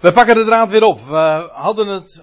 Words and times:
We 0.00 0.12
pakken 0.12 0.34
de 0.34 0.44
draad 0.44 0.68
weer 0.68 0.84
op. 0.84 1.00
We 1.00 1.50
hadden 1.52 1.88
het 1.88 2.22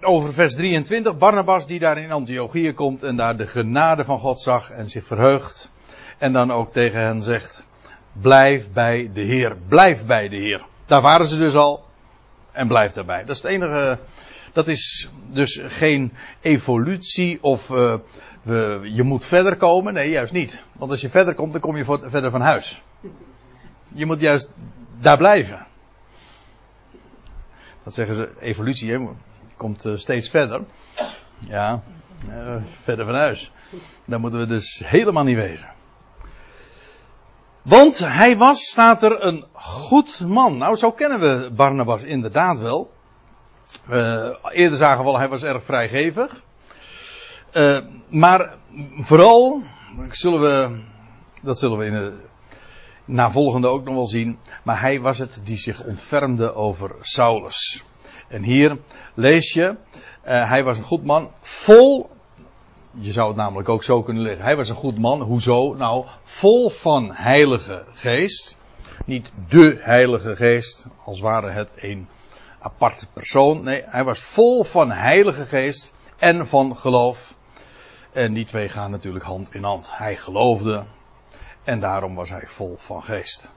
over 0.00 0.32
vers 0.32 0.54
23. 0.54 1.18
Barnabas 1.18 1.66
die 1.66 1.78
daar 1.78 1.98
in 1.98 2.12
Antiochië 2.12 2.72
komt 2.72 3.02
en 3.02 3.16
daar 3.16 3.36
de 3.36 3.46
genade 3.46 4.04
van 4.04 4.18
God 4.18 4.40
zag 4.40 4.70
en 4.70 4.88
zich 4.88 5.06
verheugt. 5.06 5.70
En 6.18 6.32
dan 6.32 6.52
ook 6.52 6.72
tegen 6.72 7.00
hen 7.00 7.22
zegt, 7.22 7.66
blijf 8.12 8.72
bij 8.72 9.10
de 9.14 9.20
Heer. 9.20 9.56
Blijf 9.68 10.06
bij 10.06 10.28
de 10.28 10.36
Heer. 10.36 10.62
Daar 10.86 11.02
waren 11.02 11.26
ze 11.26 11.38
dus 11.38 11.54
al. 11.54 11.84
En 12.52 12.68
blijf 12.68 12.92
daarbij. 12.92 13.24
Dat 13.24 13.36
is 13.36 13.42
het 13.42 13.50
enige. 13.50 13.98
Dat 14.52 14.68
is 14.68 15.10
dus 15.32 15.62
geen 15.66 16.12
evolutie 16.40 17.38
of 17.42 17.70
uh, 17.70 17.94
we, 18.42 18.80
je 18.82 19.02
moet 19.02 19.24
verder 19.24 19.56
komen. 19.56 19.94
Nee, 19.94 20.10
juist 20.10 20.32
niet. 20.32 20.64
Want 20.72 20.90
als 20.90 21.00
je 21.00 21.10
verder 21.10 21.34
komt, 21.34 21.52
dan 21.52 21.60
kom 21.60 21.76
je 21.76 21.84
verder 21.84 22.30
van 22.30 22.40
huis. 22.40 22.82
Je 23.88 24.06
moet 24.06 24.20
juist 24.20 24.50
daar 25.00 25.16
blijven. 25.16 25.68
Dat 27.90 27.98
zeggen 27.98 28.16
ze, 28.16 28.30
evolutie, 28.40 28.92
hè, 28.92 29.08
komt 29.56 29.84
uh, 29.84 29.96
steeds 29.96 30.28
verder. 30.28 30.60
Ja, 31.38 31.82
uh, 32.28 32.56
verder 32.82 33.04
van 33.04 33.14
huis. 33.14 33.52
Daar 34.06 34.20
moeten 34.20 34.38
we 34.38 34.46
dus 34.46 34.82
helemaal 34.86 35.24
niet 35.24 35.36
wezen. 35.36 35.68
Want 37.62 37.98
hij 37.98 38.36
was, 38.36 38.60
staat 38.60 39.02
er, 39.02 39.24
een 39.24 39.44
goed 39.52 40.20
man. 40.26 40.58
Nou, 40.58 40.76
zo 40.76 40.92
kennen 40.92 41.20
we 41.20 41.50
Barnabas 41.50 42.02
inderdaad 42.02 42.58
wel. 42.58 42.92
Eerder 44.50 44.78
zagen 44.78 45.04
we 45.04 45.10
al, 45.10 45.18
hij 45.18 45.28
was 45.28 45.42
erg 45.42 45.64
vrijgevig. 45.64 46.42
Uh, 47.52 47.80
maar 48.08 48.56
vooral, 49.00 49.62
zullen 50.10 50.40
we, 50.40 50.82
dat 51.42 51.58
zullen 51.58 51.78
we 51.78 51.84
in 51.84 51.92
de 51.92 52.12
navolgende 53.04 53.68
ook 53.68 53.84
nog 53.84 53.94
wel 53.94 54.06
zien. 54.06 54.38
Maar 54.62 54.80
hij 54.80 55.00
was 55.00 55.18
het 55.18 55.40
die 55.44 55.56
zich 55.56 55.84
ontfermde 55.84 56.54
over 56.54 56.94
Saulus. 57.00 57.84
En 58.30 58.42
hier 58.42 58.78
lees 59.14 59.52
je, 59.52 59.62
uh, 59.64 60.48
hij 60.48 60.64
was 60.64 60.78
een 60.78 60.84
goed 60.84 61.04
man, 61.04 61.30
vol, 61.40 62.10
je 62.90 63.12
zou 63.12 63.28
het 63.28 63.36
namelijk 63.36 63.68
ook 63.68 63.82
zo 63.82 64.02
kunnen 64.02 64.22
leggen. 64.22 64.44
Hij 64.44 64.56
was 64.56 64.68
een 64.68 64.76
goed 64.76 64.98
man, 64.98 65.20
hoezo? 65.20 65.74
Nou, 65.74 66.06
vol 66.22 66.70
van 66.70 67.10
heilige 67.12 67.84
geest. 67.92 68.58
Niet 69.04 69.32
de 69.48 69.78
heilige 69.80 70.36
geest, 70.36 70.86
als 71.04 71.20
ware 71.20 71.50
het 71.50 71.72
een 71.76 72.08
aparte 72.58 73.06
persoon. 73.12 73.62
Nee, 73.62 73.82
hij 73.86 74.04
was 74.04 74.20
vol 74.20 74.64
van 74.64 74.90
heilige 74.90 75.46
geest 75.46 75.94
en 76.18 76.46
van 76.46 76.76
geloof. 76.76 77.36
En 78.12 78.34
die 78.34 78.44
twee 78.44 78.68
gaan 78.68 78.90
natuurlijk 78.90 79.24
hand 79.24 79.54
in 79.54 79.64
hand. 79.64 79.88
Hij 79.96 80.16
geloofde 80.16 80.84
en 81.64 81.80
daarom 81.80 82.14
was 82.14 82.30
hij 82.30 82.46
vol 82.46 82.76
van 82.78 83.02
geest. 83.02 83.50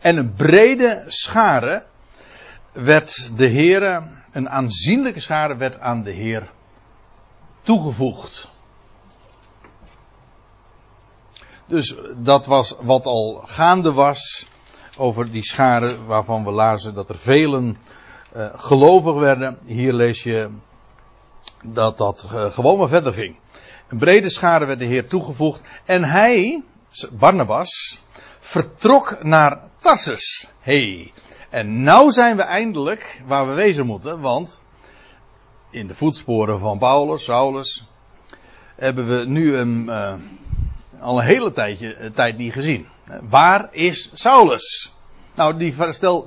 En 0.00 0.16
een 0.16 0.34
brede 0.34 1.04
schare 1.06 1.84
werd 2.72 3.30
de 3.36 3.46
Heer, 3.46 4.08
een 4.32 4.48
aanzienlijke 4.48 5.20
schare 5.20 5.56
werd 5.56 5.80
aan 5.80 6.02
de 6.02 6.12
Heer 6.12 6.50
toegevoegd. 7.62 8.48
Dus 11.66 11.96
dat 12.16 12.46
was 12.46 12.76
wat 12.80 13.04
al 13.04 13.42
gaande 13.46 13.92
was 13.92 14.48
over 14.96 15.30
die 15.30 15.44
scharen 15.44 16.06
waarvan 16.06 16.44
we 16.44 16.50
lazen 16.50 16.94
dat 16.94 17.08
er 17.08 17.18
velen 17.18 17.76
uh, 18.36 18.46
gelovig 18.54 19.14
werden. 19.14 19.58
Hier 19.64 19.92
lees 19.92 20.22
je 20.22 20.50
dat 21.64 21.98
dat 21.98 22.26
uh, 22.32 22.44
gewoon 22.50 22.78
maar 22.78 22.88
verder 22.88 23.12
ging. 23.12 23.36
Een 23.88 23.98
brede 23.98 24.30
schare 24.30 24.66
werd 24.66 24.78
de 24.78 24.84
Heer 24.84 25.08
toegevoegd 25.08 25.62
en 25.84 26.04
hij, 26.04 26.62
Barnabas, 27.10 28.02
vertrok 28.38 29.22
naar 29.22 29.68
Tarsus. 29.78 30.48
Hey, 30.60 31.12
en 31.50 31.82
nou 31.82 32.10
zijn 32.10 32.36
we 32.36 32.42
eindelijk 32.42 33.22
waar 33.26 33.48
we 33.48 33.54
wezen 33.54 33.86
moeten, 33.86 34.20
want 34.20 34.62
in 35.70 35.86
de 35.86 35.94
voetsporen 35.94 36.58
van 36.58 36.78
Paulus, 36.78 37.24
Saulus, 37.24 37.86
hebben 38.76 39.08
we 39.08 39.24
nu 39.26 39.56
hem 39.56 39.88
uh, 39.88 40.14
al 41.00 41.18
een 41.18 41.24
hele 41.24 41.52
tijdje, 41.52 41.98
uh, 41.98 42.10
tijd 42.10 42.36
niet 42.36 42.52
gezien. 42.52 42.86
Waar 43.28 43.68
is 43.70 44.10
Saulus? 44.12 44.92
Nou, 45.34 45.58
die, 45.58 45.74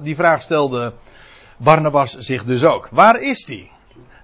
die 0.01 0.15
vraag 0.15 0.41
stelde 0.41 0.93
Barnabas 1.57 2.17
zich 2.17 2.43
dus 2.43 2.63
ook. 2.63 2.87
Waar 2.91 3.21
is 3.21 3.45
die? 3.45 3.71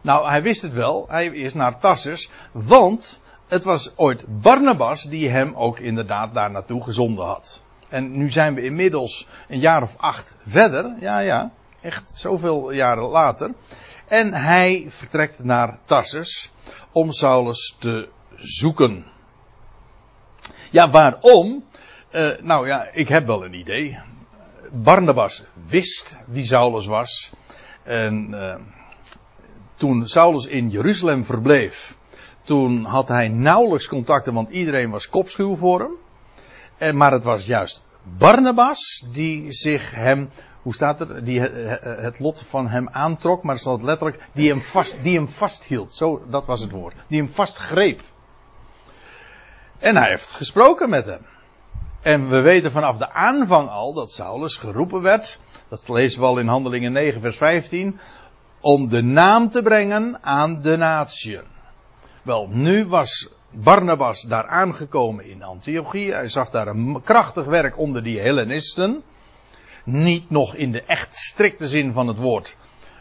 Nou, 0.01 0.27
hij 0.27 0.41
wist 0.41 0.61
het 0.61 0.73
wel. 0.73 1.05
Hij 1.07 1.25
is 1.25 1.53
naar 1.53 1.79
Tarsus, 1.79 2.29
want 2.51 3.21
het 3.47 3.63
was 3.63 3.97
ooit 3.97 4.41
Barnabas 4.41 5.03
die 5.03 5.29
hem 5.29 5.53
ook 5.55 5.79
inderdaad 5.79 6.33
daar 6.33 6.51
naartoe 6.51 6.83
gezonden 6.83 7.25
had. 7.25 7.63
En 7.89 8.17
nu 8.17 8.29
zijn 8.29 8.53
we 8.53 8.61
inmiddels 8.61 9.27
een 9.47 9.59
jaar 9.59 9.81
of 9.81 9.97
acht 9.97 10.35
verder. 10.45 10.95
Ja, 10.99 11.19
ja. 11.19 11.51
Echt 11.81 12.09
zoveel 12.09 12.71
jaren 12.71 13.07
later. 13.07 13.53
En 14.07 14.33
hij 14.33 14.85
vertrekt 14.89 15.43
naar 15.43 15.79
Tarsus 15.85 16.51
om 16.91 17.11
Saulus 17.11 17.75
te 17.79 18.09
zoeken. 18.35 19.05
Ja, 20.71 20.89
waarom? 20.89 21.63
Uh, 22.11 22.29
nou 22.41 22.67
ja, 22.67 22.87
ik 22.91 23.07
heb 23.07 23.25
wel 23.25 23.45
een 23.45 23.53
idee. 23.53 23.99
Barnabas 24.71 25.43
wist 25.67 26.17
wie 26.25 26.45
Saulus 26.45 26.85
was. 26.85 27.31
En 27.83 28.27
uh, 28.33 28.55
toen 29.75 30.07
Saulus 30.07 30.45
in 30.45 30.69
Jeruzalem 30.69 31.25
verbleef, 31.25 31.97
toen 32.43 32.83
had 32.83 33.07
hij 33.07 33.27
nauwelijks 33.27 33.87
contacten, 33.87 34.33
want 34.33 34.49
iedereen 34.49 34.89
was 34.89 35.09
kopschuw 35.09 35.55
voor 35.55 35.79
hem. 35.79 35.97
En, 36.77 36.97
maar 36.97 37.11
het 37.11 37.23
was 37.23 37.45
juist 37.45 37.83
Barnabas 38.17 39.03
die 39.11 39.51
zich 39.51 39.95
hem, 39.95 40.29
hoe 40.61 40.73
staat 40.73 40.99
er, 40.99 41.23
die 41.23 41.39
het 41.81 42.19
lot 42.19 42.43
van 42.47 42.67
hem 42.67 42.89
aantrok, 42.89 43.43
maar 43.43 43.57
staat 43.57 43.81
letterlijk, 43.81 44.27
die 44.33 44.49
hem, 44.49 44.61
vast, 44.61 44.97
die 45.01 45.15
hem 45.15 45.29
vasthield. 45.29 45.93
Zo, 45.93 46.23
dat 46.29 46.45
was 46.45 46.61
het 46.61 46.71
woord. 46.71 46.95
Die 47.07 47.19
hem 47.19 47.29
vastgreep. 47.29 48.01
En 49.79 49.95
hij 49.95 50.09
heeft 50.09 50.31
gesproken 50.31 50.89
met 50.89 51.05
hem. 51.05 51.25
En 52.01 52.29
we 52.29 52.41
weten 52.41 52.71
vanaf 52.71 52.97
de 52.97 53.11
aanvang 53.11 53.69
al 53.69 53.93
dat 53.93 54.11
Saulus 54.11 54.55
geroepen 54.55 55.01
werd. 55.01 55.39
Dat 55.69 55.89
lezen 55.89 56.19
we 56.19 56.25
al 56.25 56.39
in 56.39 56.47
Handelingen 56.47 56.91
9, 56.91 57.21
vers 57.21 57.37
15. 57.37 57.99
Om 58.59 58.89
de 58.89 59.03
naam 59.03 59.49
te 59.49 59.61
brengen 59.61 60.23
aan 60.23 60.61
de 60.61 60.77
natieën. 60.77 61.43
Wel, 62.23 62.47
nu 62.47 62.85
was 62.85 63.29
Barnabas 63.51 64.21
daar 64.21 64.47
aangekomen 64.47 65.25
in 65.25 65.43
Antiochië. 65.43 66.11
Hij 66.11 66.29
zag 66.29 66.49
daar 66.49 66.67
een 66.67 67.01
krachtig 67.03 67.45
werk 67.45 67.77
onder 67.77 68.03
die 68.03 68.19
Hellenisten. 68.19 69.03
Niet 69.83 70.29
nog 70.29 70.55
in 70.55 70.71
de 70.71 70.83
echt 70.83 71.15
strikte 71.15 71.67
zin 71.67 71.93
van 71.93 72.07
het 72.07 72.17
woord 72.17 72.55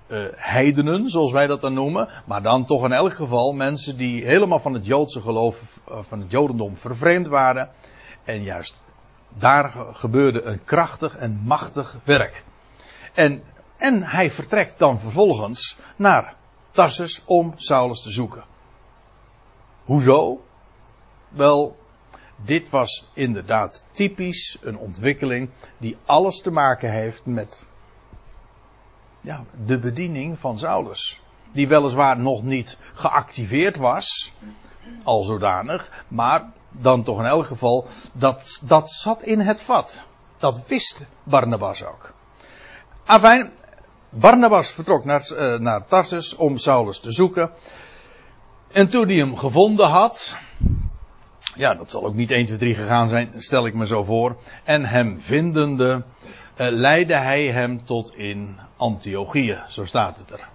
uh, 0.08 0.24
heidenen, 0.30 1.08
zoals 1.08 1.32
wij 1.32 1.46
dat 1.46 1.60
dan 1.60 1.74
noemen. 1.74 2.08
Maar 2.26 2.42
dan 2.42 2.66
toch 2.66 2.84
in 2.84 2.92
elk 2.92 3.12
geval 3.12 3.52
mensen 3.52 3.96
die 3.96 4.24
helemaal 4.24 4.60
van 4.60 4.72
het 4.72 4.86
Joodse 4.86 5.20
geloof, 5.20 5.80
uh, 5.88 5.98
van 6.00 6.20
het 6.20 6.30
Jodendom 6.30 6.76
vervreemd 6.76 7.26
waren. 7.26 7.70
En 8.24 8.42
juist 8.42 8.82
daar 9.38 9.70
gebeurde 9.92 10.42
een 10.42 10.64
krachtig 10.64 11.16
en 11.16 11.40
machtig 11.44 11.96
werk. 12.04 12.44
En, 13.14 13.42
en 13.76 14.02
hij 14.02 14.30
vertrekt 14.30 14.78
dan 14.78 14.98
vervolgens 14.98 15.76
naar 15.96 16.34
Tarsus 16.70 17.22
om 17.24 17.52
Saulus 17.56 18.02
te 18.02 18.10
zoeken. 18.10 18.44
Hoezo? 19.86 20.44
Wel, 21.28 21.76
dit 22.36 22.70
was 22.70 23.08
inderdaad 23.12 23.84
typisch 23.90 24.58
een 24.60 24.78
ontwikkeling 24.78 25.50
die 25.78 25.96
alles 26.04 26.40
te 26.40 26.50
maken 26.50 26.90
heeft 26.90 27.26
met 27.26 27.66
ja, 29.20 29.44
de 29.64 29.78
bediening 29.78 30.38
van 30.38 30.58
Saulus. 30.58 31.20
Die 31.52 31.68
weliswaar 31.68 32.18
nog 32.18 32.42
niet 32.42 32.78
geactiveerd 32.94 33.76
was, 33.76 34.32
al 35.02 35.22
zodanig, 35.22 36.04
maar 36.08 36.52
dan 36.70 37.02
toch 37.02 37.18
in 37.18 37.24
elk 37.24 37.46
geval, 37.46 37.86
dat, 38.12 38.60
dat 38.64 38.90
zat 38.90 39.22
in 39.22 39.40
het 39.40 39.62
vat. 39.62 40.02
Dat 40.38 40.66
wist 40.66 41.06
Barnabas 41.22 41.84
ook. 41.84 42.12
Afijn, 43.04 43.52
Barnabas 44.08 44.70
vertrok 44.70 45.04
naar, 45.04 45.30
uh, 45.32 45.58
naar 45.58 45.86
Tarsus 45.86 46.34
om 46.34 46.58
Saulus 46.58 47.00
te 47.00 47.12
zoeken. 47.12 47.50
En 48.72 48.88
toen 48.88 49.06
hij 49.06 49.16
hem 49.16 49.36
gevonden 49.36 49.88
had, 49.88 50.38
ja, 51.54 51.74
dat 51.74 51.90
zal 51.90 52.04
ook 52.04 52.14
niet 52.14 52.30
1, 52.30 52.46
2, 52.46 52.58
3 52.58 52.74
gegaan 52.74 53.08
zijn, 53.08 53.32
stel 53.36 53.66
ik 53.66 53.74
me 53.74 53.86
zo 53.86 54.04
voor. 54.04 54.36
En 54.64 54.84
hem 54.84 55.20
vindende, 55.20 56.04
uh, 56.56 56.66
leidde 56.70 57.16
hij 57.16 57.46
hem 57.46 57.84
tot 57.84 58.16
in 58.16 58.58
Antiochië, 58.76 59.62
zo 59.68 59.84
staat 59.84 60.18
het 60.18 60.30
er. 60.30 60.48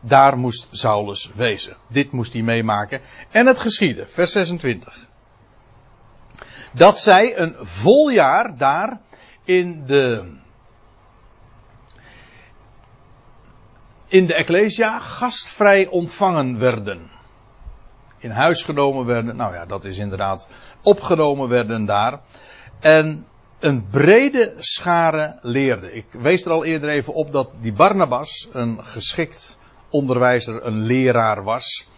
Daar 0.00 0.38
moest 0.38 0.68
Saulus 0.70 1.30
wezen. 1.34 1.76
Dit 1.88 2.12
moest 2.12 2.32
hij 2.32 2.42
meemaken. 2.42 3.00
En 3.30 3.46
het 3.46 3.58
geschiedde, 3.58 4.06
vers 4.06 4.32
26. 4.32 5.06
Dat 6.72 6.98
zij 6.98 7.38
een 7.38 7.56
vol 7.60 8.08
jaar 8.10 8.56
daar 8.56 9.00
in 9.44 9.86
de 9.86 10.40
in 14.12 14.26
de 14.26 14.34
Ecclesia 14.34 14.98
gastvrij 14.98 15.86
ontvangen 15.86 16.58
werden. 16.58 17.10
In 18.18 18.30
huis 18.30 18.62
genomen 18.62 19.06
werden, 19.06 19.36
nou 19.36 19.54
ja, 19.54 19.66
dat 19.66 19.84
is 19.84 19.96
inderdaad 19.96 20.48
opgenomen 20.82 21.48
werden 21.48 21.84
daar. 21.84 22.20
En 22.80 23.26
een 23.60 23.86
brede 23.90 24.54
schare 24.56 25.38
leerde. 25.42 25.92
Ik 25.92 26.06
wees 26.10 26.44
er 26.44 26.50
al 26.50 26.64
eerder 26.64 26.88
even 26.88 27.14
op 27.14 27.32
dat 27.32 27.50
die 27.60 27.72
Barnabas 27.72 28.48
een 28.52 28.84
geschikt 28.84 29.58
onderwijzer, 29.90 30.66
een 30.66 30.82
leraar 30.82 31.42
was. 31.42 31.88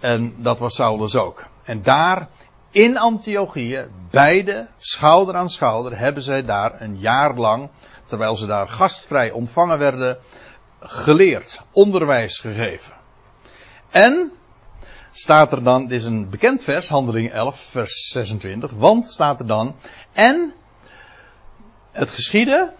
En 0.00 0.34
dat 0.36 0.58
was 0.58 0.74
Saulus 0.74 1.16
ook. 1.16 1.46
En 1.64 1.82
daar 1.82 2.28
in 2.70 2.98
Antiochië, 2.98 3.86
beide 4.10 4.68
schouder 4.78 5.34
aan 5.34 5.50
schouder, 5.50 5.98
hebben 5.98 6.22
zij 6.22 6.44
daar 6.44 6.80
een 6.80 6.98
jaar 6.98 7.34
lang, 7.34 7.68
terwijl 8.04 8.36
ze 8.36 8.46
daar 8.46 8.68
gastvrij 8.68 9.30
ontvangen 9.30 9.78
werden, 9.78 10.18
geleerd, 10.82 11.62
onderwijs 11.72 12.38
gegeven. 12.38 12.94
En 13.90 14.32
staat 15.12 15.52
er 15.52 15.64
dan, 15.64 15.86
dit 15.86 16.00
is 16.00 16.04
een 16.04 16.30
bekend 16.30 16.64
vers, 16.64 16.88
handeling 16.88 17.32
11, 17.32 17.60
vers 17.60 18.08
26, 18.08 18.70
want 18.70 19.06
staat 19.06 19.40
er 19.40 19.46
dan, 19.46 19.76
en 20.12 20.54
het 21.90 22.10
geschiedde, 22.10 22.72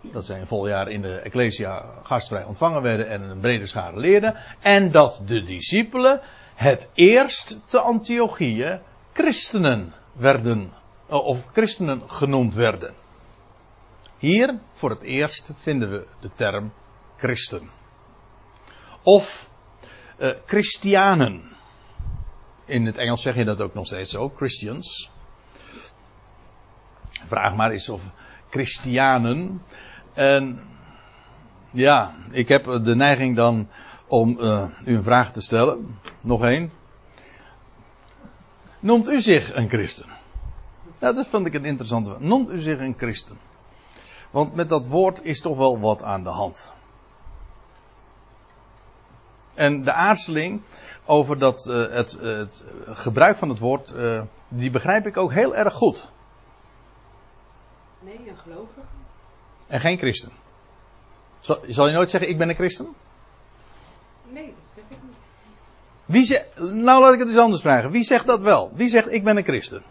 dat 0.00 0.24
zij 0.24 0.40
een 0.40 0.46
vol 0.46 0.68
jaar 0.68 0.88
in 0.88 1.02
de 1.02 1.18
Ecclesia 1.18 1.84
gastvrij 2.02 2.44
ontvangen 2.44 2.82
werden 2.82 3.08
en 3.08 3.22
een 3.22 3.40
brede 3.40 3.66
schare 3.66 3.98
leerden, 3.98 4.36
en 4.60 4.90
dat 4.90 5.22
de 5.26 5.42
discipelen 5.42 6.20
het 6.54 6.90
eerst 6.94 7.60
te 7.64 7.80
Antiochieën 7.80 8.80
christenen 9.12 9.94
werden, 10.12 10.72
eh, 11.08 11.24
of 11.24 11.46
christenen 11.52 12.10
genoemd 12.10 12.54
werden. 12.54 12.94
Hier 14.18 14.58
voor 14.72 14.90
het 14.90 15.02
eerst 15.02 15.50
vinden 15.56 15.90
we 15.90 16.06
de 16.20 16.30
term 16.34 16.72
christen. 17.22 17.70
Of 19.02 19.50
uh, 20.18 20.30
Christianen. 20.46 21.42
In 22.64 22.86
het 22.86 22.96
Engels 22.96 23.22
zeg 23.22 23.34
je 23.34 23.44
dat 23.44 23.60
ook 23.60 23.74
nog 23.74 23.86
steeds 23.86 24.10
zo, 24.10 24.32
Christians. 24.36 25.10
Vraag 27.26 27.54
maar 27.54 27.70
eens 27.70 27.88
of 27.88 28.10
Christianen. 28.50 29.62
En 30.12 30.62
ja, 31.70 32.14
ik 32.30 32.48
heb 32.48 32.64
de 32.64 32.94
neiging 32.94 33.36
dan 33.36 33.68
om 34.06 34.38
uh, 34.40 34.68
u 34.84 34.94
een 34.94 35.02
vraag 35.02 35.32
te 35.32 35.40
stellen. 35.40 35.98
Nog 36.22 36.44
één. 36.44 36.72
Noemt 38.80 39.08
u 39.08 39.20
zich 39.20 39.54
een 39.54 39.68
christen? 39.68 40.06
Ja, 40.98 41.12
dat 41.12 41.26
vond 41.26 41.46
ik 41.46 41.54
een 41.54 41.64
interessante. 41.64 42.16
Noemt 42.18 42.50
u 42.50 42.58
zich 42.58 42.78
een 42.78 42.94
christen? 42.98 43.36
Want 44.30 44.54
met 44.54 44.68
dat 44.68 44.86
woord 44.86 45.22
is 45.22 45.40
toch 45.40 45.56
wel 45.56 45.80
wat 45.80 46.02
aan 46.02 46.22
de 46.22 46.30
hand. 46.30 46.72
En 49.54 49.84
de 49.84 49.92
aarzeling 49.92 50.62
over 51.04 51.38
dat, 51.38 51.66
uh, 51.66 51.90
het, 51.90 52.12
het, 52.20 52.64
gebruik 52.86 53.36
van 53.36 53.48
het 53.48 53.58
woord, 53.58 53.92
uh, 53.96 54.22
die 54.48 54.70
begrijp 54.70 55.06
ik 55.06 55.16
ook 55.16 55.32
heel 55.32 55.56
erg 55.56 55.74
goed. 55.74 56.08
Nee, 58.00 58.20
een 58.28 58.36
gelovige. 58.36 58.80
En 59.66 59.80
geen 59.80 59.98
christen. 59.98 60.30
Zal, 61.40 61.58
zal, 61.68 61.86
je 61.86 61.92
nooit 61.92 62.10
zeggen, 62.10 62.30
ik 62.30 62.38
ben 62.38 62.48
een 62.48 62.54
christen? 62.54 62.94
Nee, 64.28 64.46
dat 64.46 64.54
zeg 64.74 64.84
ik 64.88 65.02
niet. 65.02 65.16
Wie 66.04 66.24
zegt, 66.24 66.58
nou 66.58 67.02
laat 67.02 67.12
ik 67.12 67.18
het 67.18 67.28
eens 67.28 67.36
anders 67.36 67.62
vragen. 67.62 67.90
Wie 67.90 68.02
zegt 68.02 68.26
dat 68.26 68.40
wel? 68.40 68.70
Wie 68.74 68.88
zegt, 68.88 69.12
ik 69.12 69.24
ben 69.24 69.36
een 69.36 69.44
christen? 69.44 69.82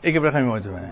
Ik 0.00 0.12
heb 0.12 0.22
er 0.22 0.32
geen 0.32 0.46
moeite 0.46 0.68
mee. 0.68 0.90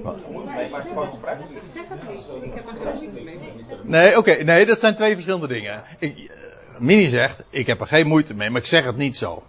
Ik 0.00 1.60
zeg 1.64 1.88
het 1.88 2.08
niet. 2.08 2.42
Ik 2.42 2.54
heb 2.54 2.66
er 2.66 2.74
geen 2.74 2.94
moeite 2.94 3.24
mee. 3.24 3.38
Nee, 3.82 4.08
oké. 4.18 4.18
Okay, 4.18 4.42
nee, 4.42 4.66
dat 4.66 4.80
zijn 4.80 4.94
twee 4.94 5.12
verschillende 5.12 5.48
dingen. 5.48 5.84
Ik, 5.98 6.18
uh, 6.18 6.30
Mini 6.78 7.08
zegt, 7.08 7.42
ik 7.50 7.66
heb 7.66 7.80
er 7.80 7.86
geen 7.86 8.06
moeite 8.06 8.34
mee, 8.34 8.50
maar 8.50 8.60
ik 8.60 8.66
zeg 8.66 8.84
het 8.84 8.96
niet 8.96 9.16
zo. 9.16 9.42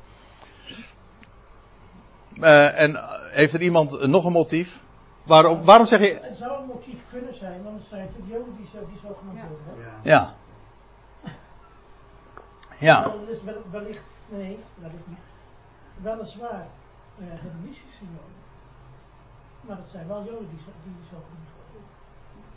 Uh, 2.35 2.79
en 2.81 2.99
heeft 3.31 3.53
er 3.53 3.61
iemand 3.61 4.07
nog 4.07 4.25
een 4.25 4.31
motief? 4.31 4.83
Waarom, 5.23 5.63
waarom 5.63 5.85
zeg 5.85 5.99
je... 5.99 6.19
Het 6.21 6.35
zou 6.37 6.61
een 6.61 6.67
motief 6.67 6.99
kunnen 7.11 7.33
zijn, 7.33 7.63
want 7.63 7.79
het 7.79 7.87
zijn 7.87 8.09
de 8.17 8.27
Joden 8.27 8.55
die 8.57 8.67
zo, 8.73 8.77
die 8.89 8.97
zo 8.97 9.17
genoemd 9.19 9.37
Ja. 9.37 9.47
worden. 9.47 9.85
hè? 10.01 10.09
Ja. 10.09 10.33
Ja. 12.77 13.03
Dat 13.03 13.13
is 13.29 13.43
wel- 13.43 13.61
wellicht, 13.71 14.01
nee, 14.29 14.57
wellicht 14.75 15.07
niet. 15.07 15.17
Weliswaar 16.01 16.67
uh, 17.19 17.25
Hellenistische 17.29 18.03
Joden. 18.03 18.39
Maar 19.61 19.77
het 19.77 19.89
zijn 19.91 20.07
wel 20.07 20.23
Joden 20.23 20.47
die 20.49 20.59
zo, 20.59 20.71
die 20.83 20.93
zo 21.09 21.17
genoemd. 21.27 21.49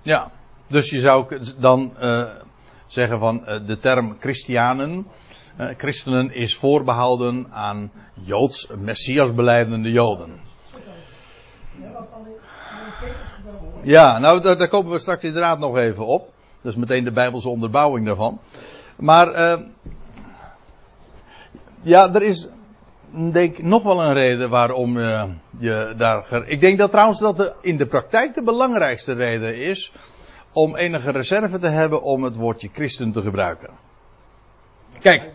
Ja. 0.03 0.31
Dus 0.67 0.91
je 0.91 1.01
zou 1.01 1.39
dan 1.59 1.97
eh, 1.99 2.31
zeggen 2.87 3.19
van 3.19 3.47
eh, 3.47 3.67
de 3.67 3.79
term 3.79 4.17
christianen, 4.21 5.07
eh, 5.57 5.69
christenen 5.77 6.35
is 6.35 6.57
voorbehouden 6.57 7.53
aan 7.53 7.93
Joods, 8.15 8.67
messiasbeleidende 8.79 9.91
Joden. 9.91 10.41
Ja, 13.83 14.19
nou 14.19 14.41
daar, 14.41 14.57
daar 14.57 14.69
komen 14.69 14.93
we 14.93 14.99
straks 14.99 15.23
inderdaad 15.23 15.59
nog 15.59 15.77
even 15.77 16.07
op. 16.07 16.33
Dat 16.63 16.73
is 16.73 16.79
meteen 16.79 17.05
de 17.05 17.13
Bijbelse 17.13 17.49
onderbouwing 17.49 18.07
daarvan. 18.07 18.41
Maar 18.97 19.59
ja, 21.83 22.15
er 22.15 22.23
is 22.23 22.49
denk 23.15 23.59
nog 23.59 23.83
wel 23.83 24.03
een 24.03 24.13
reden 24.13 24.51
waarom 24.51 24.99
eh, 24.99 25.25
je 25.59 25.95
daar. 25.97 26.49
Ik 26.49 26.61
denk 26.61 26.79
dat 26.79 26.91
trouwens 26.91 27.19
dat 27.19 27.37
de, 27.37 27.55
in 27.61 27.77
de 27.77 27.87
praktijk 27.87 28.35
de 28.35 28.43
belangrijkste 28.43 29.13
reden 29.15 29.57
is 29.57 29.93
om 30.53 30.77
enige 30.77 31.11
reserve 31.11 31.59
te 31.59 31.67
hebben 31.69 32.03
om 32.03 32.23
het 32.25 32.37
woordje 32.37 32.69
christen 32.73 33.13
te 33.13 33.23
gebruiken. 33.23 33.71
Kijk, 35.01 35.31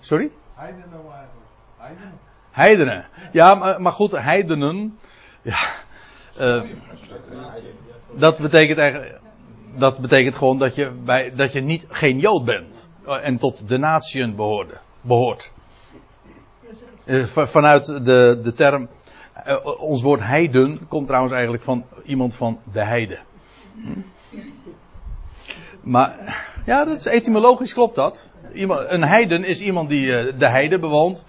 sorry? 0.00 0.30
Heidenen. 0.54 0.88
Heidenen. 1.78 2.18
Heidenen. 2.50 3.06
Ja, 3.32 3.54
maar, 3.54 3.80
maar 3.82 3.92
goed, 3.92 4.12
heidenen. 4.12 4.98
Ja. 5.42 5.58
eh, 6.36 6.62
dat 8.14 8.38
betekent 8.38 8.78
eigenlijk. 8.78 9.18
Dat 9.76 9.98
betekent 9.98 10.36
gewoon 10.36 10.58
dat 10.58 10.74
je, 10.74 10.90
bij, 11.04 11.32
dat 11.34 11.52
je 11.52 11.60
niet, 11.60 11.86
geen 11.88 12.18
Jood 12.18 12.44
bent. 12.44 12.88
eh, 13.06 13.26
En 13.26 13.38
tot 13.38 13.68
de 13.68 13.78
natieën 13.78 14.36
behoorde, 14.36 14.74
behoort. 15.00 15.50
Eh, 17.06 17.24
va- 17.24 17.46
vanuit 17.46 17.86
de, 18.04 18.38
de 18.42 18.52
term. 18.52 18.88
eh, 19.32 19.56
ons 19.80 20.02
woord 20.02 20.20
heiden 20.20 20.88
komt 20.88 21.06
trouwens 21.06 21.32
eigenlijk 21.34 21.62
van 21.64 21.84
iemand 22.04 22.34
van 22.34 22.60
de 22.72 22.84
heide. 22.84 23.18
Hm? 23.74 24.00
Maar 25.82 26.44
ja, 26.66 26.84
dat 26.84 26.96
is 26.96 27.04
etymologisch 27.06 27.72
klopt 27.74 27.94
dat. 27.94 28.28
Iemand, 28.52 28.86
een 28.90 29.04
heiden 29.04 29.44
is 29.44 29.60
iemand 29.60 29.88
die 29.88 30.16
eh, 30.16 30.38
de 30.38 30.48
heide 30.48 30.78
bewoont. 30.78 31.24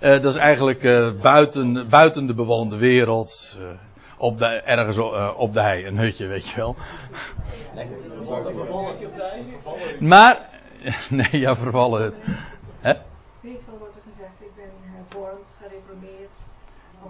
Dat 0.00 0.24
is 0.24 0.36
eigenlijk 0.36 0.80
buiten, 1.22 1.88
buiten 1.88 2.26
de 2.26 2.34
bewoonde 2.34 2.76
wereld. 2.76 3.58
op 4.18 4.38
de, 4.38 4.44
ergens 4.46 4.98
op 5.36 5.52
de 5.52 5.60
hei, 5.60 5.86
een 5.86 5.98
hutje, 5.98 6.26
weet 6.26 6.48
je 6.48 6.56
wel. 6.56 6.76
Maar, 10.00 10.48
nee, 11.10 11.40
ja, 11.40 11.56
vervallen 11.56 12.02
het. 12.02 12.14
Hè? 12.80 12.92
Meestal 13.40 13.78
wordt 13.78 13.94
er 13.96 14.02
gezegd, 14.12 14.32
ik 14.40 14.54
ben 14.56 14.70
hervormd, 14.94 15.46
gereformeerd, 15.62 16.36
of 17.02 17.09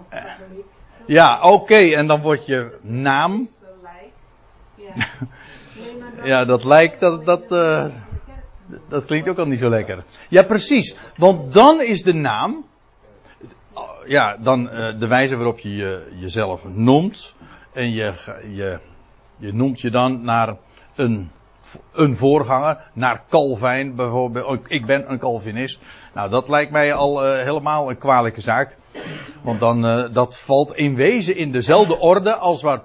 Ja, 1.05 1.41
oké, 1.41 1.75
en 1.75 2.07
dan 2.07 2.21
wordt 2.21 2.45
je 2.45 2.77
naam. 2.81 3.47
Ja. 6.23 6.45
Dat 6.45 6.63
lijkt, 6.63 6.99
dat, 6.99 7.25
dat, 7.25 7.51
eh, 7.51 7.85
dat 8.89 9.05
klinkt 9.05 9.29
ook 9.29 9.37
al 9.37 9.45
niet 9.45 9.59
zo 9.59 9.69
lekker. 9.69 10.03
Ja, 10.29 10.43
precies. 10.43 10.97
Want 11.15 11.53
dan 11.53 11.81
is 11.81 12.03
de 12.03 12.13
naam. 12.13 12.65
Ja, 14.05 14.37
dan 14.37 14.69
eh, 14.69 14.99
de 14.99 15.07
wijze 15.07 15.35
waarop 15.35 15.59
je, 15.59 15.69
je 15.69 16.11
jezelf 16.15 16.67
noemt. 16.67 17.35
En 17.73 17.91
je, 17.91 18.13
je, 18.49 18.79
je 19.37 19.53
noemt 19.53 19.81
je 19.81 19.89
dan 19.89 20.23
naar 20.23 20.57
een, 20.95 21.31
een 21.91 22.15
voorganger. 22.15 22.91
Naar 22.93 23.23
Calvijn 23.29 23.95
bijvoorbeeld. 23.95 24.63
Ik 24.67 24.85
ben 24.85 25.11
een 25.11 25.19
Calvinist. 25.19 25.79
Nou, 26.13 26.29
dat 26.29 26.49
lijkt 26.49 26.71
mij 26.71 26.93
al 26.93 27.25
eh, 27.25 27.43
helemaal 27.43 27.89
een 27.89 27.97
kwalijke 27.97 28.41
zaak. 28.41 28.77
Want 29.41 29.59
dan, 29.59 29.85
eh, 29.85 30.13
dat 30.13 30.39
valt 30.39 30.75
in 30.75 30.95
wezen 30.95 31.35
in 31.35 31.51
dezelfde 31.51 31.99
orde 31.99 32.35
als 32.35 32.61
waar 32.61 32.81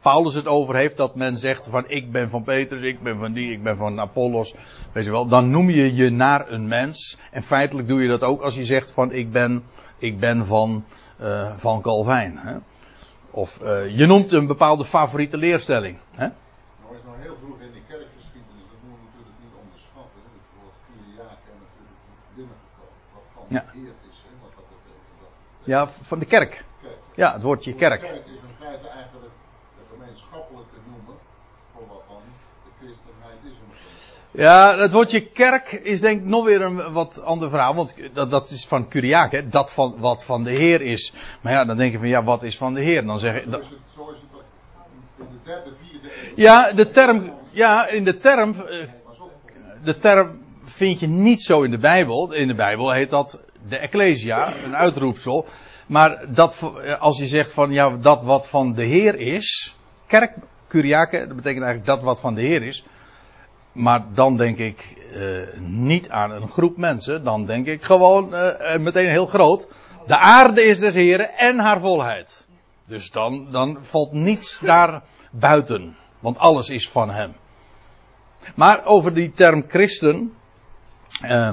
Paulus 0.00 0.34
het 0.34 0.46
over 0.46 0.76
heeft. 0.76 0.96
Dat 0.96 1.14
men 1.14 1.38
zegt 1.38 1.66
van 1.68 1.84
ik 1.88 2.12
ben 2.12 2.30
van 2.30 2.42
Petrus, 2.42 2.82
ik 2.84 3.02
ben 3.02 3.18
van 3.18 3.32
die, 3.32 3.52
ik 3.52 3.62
ben 3.62 3.76
van 3.76 4.00
Apollos. 4.00 4.54
Weet 4.92 5.04
je 5.04 5.10
wel, 5.10 5.26
dan 5.26 5.50
noem 5.50 5.70
je 5.70 5.94
je 5.94 6.10
naar 6.10 6.50
een 6.50 6.68
mens. 6.68 7.18
En 7.30 7.42
feitelijk 7.42 7.88
doe 7.88 8.02
je 8.02 8.08
dat 8.08 8.22
ook 8.22 8.42
als 8.42 8.54
je 8.54 8.64
zegt 8.64 8.92
van 8.92 9.12
ik 9.12 9.32
ben, 9.32 9.62
ik 9.98 10.18
ben 10.20 10.46
van, 10.46 10.84
eh, 11.18 11.52
van 11.56 11.80
Calvijn. 11.80 12.38
Hè? 12.38 12.56
Of 13.30 13.60
eh, 13.60 13.96
je 13.98 14.06
noemt 14.06 14.32
een 14.32 14.46
bepaalde 14.46 14.84
favoriete 14.84 15.36
leerstelling. 15.36 15.96
Hè? 16.10 16.26
Nou 16.82 16.94
is 16.94 17.02
nou 17.04 17.16
heel 17.20 17.36
vroeg 17.42 17.60
in 17.60 17.72
die 17.72 17.82
kerkgeschiedenis, 17.88 18.64
dat 18.72 18.80
moeten 18.82 19.00
we 19.00 19.08
natuurlijk 19.10 19.38
niet 19.44 19.56
onderschatten. 19.62 20.20
hè. 20.26 20.30
Het 20.40 20.50
woord 20.58 20.76
Kyriake 20.86 21.48
is 21.54 21.58
natuurlijk 21.66 22.00
binnengekomen. 22.38 22.98
Van 23.34 23.44
Ja. 23.56 23.62
eerd 23.84 24.00
is, 24.12 24.18
hè, 24.26 24.32
wat 24.44 24.52
dat 24.58 24.66
betekent. 24.74 25.16
Dat 25.24 25.34
Ja, 25.64 25.88
van 25.90 26.18
de 26.18 26.24
kerk. 26.24 26.50
kerk. 26.50 26.64
Ja, 27.14 27.32
het 27.32 27.42
woordje 27.42 27.74
kerk. 27.74 28.00
Kerk 28.00 28.24
is 28.26 28.30
in 28.32 28.38
feite 28.58 28.88
eigenlijk 28.88 29.32
de 29.76 29.82
gemeenschappelijke 29.96 30.76
noemer 30.86 31.14
voor 31.72 31.86
wat 31.88 32.02
dan 32.08 32.16
de 32.64 32.70
christenheid 32.86 33.38
is. 33.44 33.50
het. 33.50 34.40
Ja, 34.40 34.76
het 34.78 34.92
woordje 34.92 35.20
kerk 35.26 35.72
is 35.72 36.00
denk 36.00 36.20
ik 36.20 36.26
nog 36.26 36.44
weer 36.44 36.60
een 36.62 36.92
wat 36.92 37.22
ander 37.22 37.48
verhaal. 37.50 37.74
Want 37.74 37.94
dat, 38.12 38.30
dat 38.30 38.50
is 38.50 38.66
van 38.66 38.88
Curiac, 38.88 39.32
hè? 39.32 39.48
dat 39.48 39.72
van, 39.72 39.94
wat 39.98 40.24
van 40.24 40.44
de 40.44 40.50
Heer 40.50 40.80
is. 40.80 41.12
Maar 41.40 41.52
ja, 41.52 41.64
dan 41.64 41.76
denk 41.76 41.92
je 41.92 41.98
van 41.98 42.08
ja, 42.08 42.24
wat 42.24 42.42
is 42.42 42.56
van 42.56 42.74
de 42.74 42.82
Heer? 42.82 43.04
Dan 43.06 43.18
zeg 43.18 43.34
je, 43.34 43.42
Zo 43.42 43.50
dat- 43.50 43.62
is 43.62 43.68
het, 43.68 43.78
zo 43.96 44.10
is 44.10 44.16
het 44.18 44.26
ook 44.34 44.42
in 45.18 45.26
de 45.32 45.38
derde, 45.50 45.70
vierde 45.82 46.08
ja, 46.36 46.72
de 46.72 46.88
term, 46.88 47.32
ja, 47.50 47.86
in 47.88 48.04
de 48.04 48.16
term, 48.16 48.54
eh, 48.60 48.78
de 49.84 49.96
term 49.96 50.42
vind 50.74 51.00
je 51.00 51.06
niet 51.06 51.42
zo 51.42 51.62
in 51.62 51.70
de 51.70 51.78
Bijbel. 51.78 52.32
In 52.32 52.46
de 52.46 52.54
Bijbel 52.54 52.92
heet 52.92 53.10
dat 53.10 53.40
de 53.68 53.78
Ecclesia, 53.78 54.52
een 54.64 54.76
uitroepsel. 54.76 55.46
Maar 55.86 56.24
dat, 56.34 56.72
als 56.98 57.18
je 57.18 57.26
zegt 57.26 57.52
van 57.52 57.72
ja, 57.72 57.96
dat 57.96 58.22
wat 58.22 58.48
van 58.48 58.74
de 58.74 58.84
Heer 58.84 59.14
is. 59.14 59.76
Kerk, 60.06 60.32
Curiaken, 60.68 61.28
dat 61.28 61.36
betekent 61.36 61.64
eigenlijk 61.64 61.86
dat 61.86 62.02
wat 62.02 62.20
van 62.20 62.34
de 62.34 62.40
Heer 62.40 62.62
is. 62.62 62.84
Maar 63.72 64.04
dan 64.14 64.36
denk 64.36 64.58
ik 64.58 64.96
eh, 65.12 65.60
niet 65.60 66.10
aan 66.10 66.30
een 66.30 66.48
groep 66.48 66.76
mensen. 66.76 67.24
Dan 67.24 67.44
denk 67.44 67.66
ik 67.66 67.82
gewoon 67.82 68.34
eh, 68.34 68.74
eh, 68.74 68.80
meteen 68.80 69.10
heel 69.10 69.26
groot. 69.26 69.66
De 70.06 70.16
aarde 70.16 70.62
is 70.62 70.78
des 70.78 70.94
Heren 70.94 71.30
en 71.36 71.58
haar 71.58 71.80
volheid. 71.80 72.46
Dus 72.86 73.10
dan, 73.10 73.46
dan 73.50 73.78
valt 73.80 74.12
niets 74.12 74.58
daar 74.58 75.02
buiten. 75.30 75.96
Want 76.20 76.38
alles 76.38 76.70
is 76.70 76.88
van 76.88 77.10
hem. 77.10 77.32
Maar 78.54 78.84
over 78.84 79.14
die 79.14 79.30
term 79.30 79.64
christen. 79.68 80.32
Eh, 81.30 81.52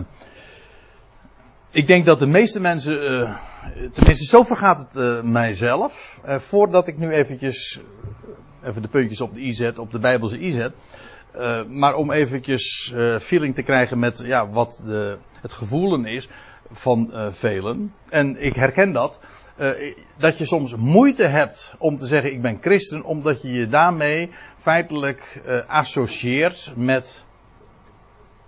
ik 1.72 1.88
denk 1.88 2.06
dat 2.06 2.20
de 2.20 2.25
meeste 2.28 2.60
mensen. 2.60 3.08
eh, 3.08 3.36
tenminste, 3.94 4.25
zo 4.25 4.44
vergaat 4.44 4.78
het 4.78 4.96
eh, 4.96 5.22
mijzelf. 5.22 6.20
voordat 6.24 6.88
ik 6.88 6.98
nu 6.98 7.12
eventjes. 7.12 7.80
even 8.63 8.82
de 8.82 8.88
puntjes 8.88 9.22
op 9.22 9.34
de 9.34 9.40
i 9.40 9.54
zet, 9.54 9.80
op 9.80 9.92
de 9.92 10.00
Bijbelse 10.00 10.40
i 10.40 10.51
zet. 10.51 10.74
maar 11.68 11.96
om 11.96 12.12
eventjes 12.12 12.94
feeling 13.20 13.56
te 13.56 13.63
krijgen 13.63 14.00
met 14.00 14.22
ja, 14.25 14.50
wat 14.50 14.82
de, 14.86 15.18
het 15.42 15.54
gevoelen 15.54 16.06
is 16.06 16.30
van 16.72 17.12
velen. 17.32 17.94
En 18.10 18.44
ik 18.44 18.56
herken 18.56 18.92
dat. 18.92 19.20
dat 20.18 20.38
je 20.38 20.46
soms 20.46 20.75
moeite 20.75 21.24
hebt 21.24 21.75
om 21.78 21.98
te 21.98 22.06
zeggen 22.06 22.32
ik 22.32 22.42
ben 22.42 22.58
christen, 22.62 23.04
omdat 23.04 23.42
je 23.42 23.54
je 23.54 23.68
daarmee 23.68 24.30
feitelijk 24.58 25.42
associeert 25.68 26.74
met, 26.75 27.25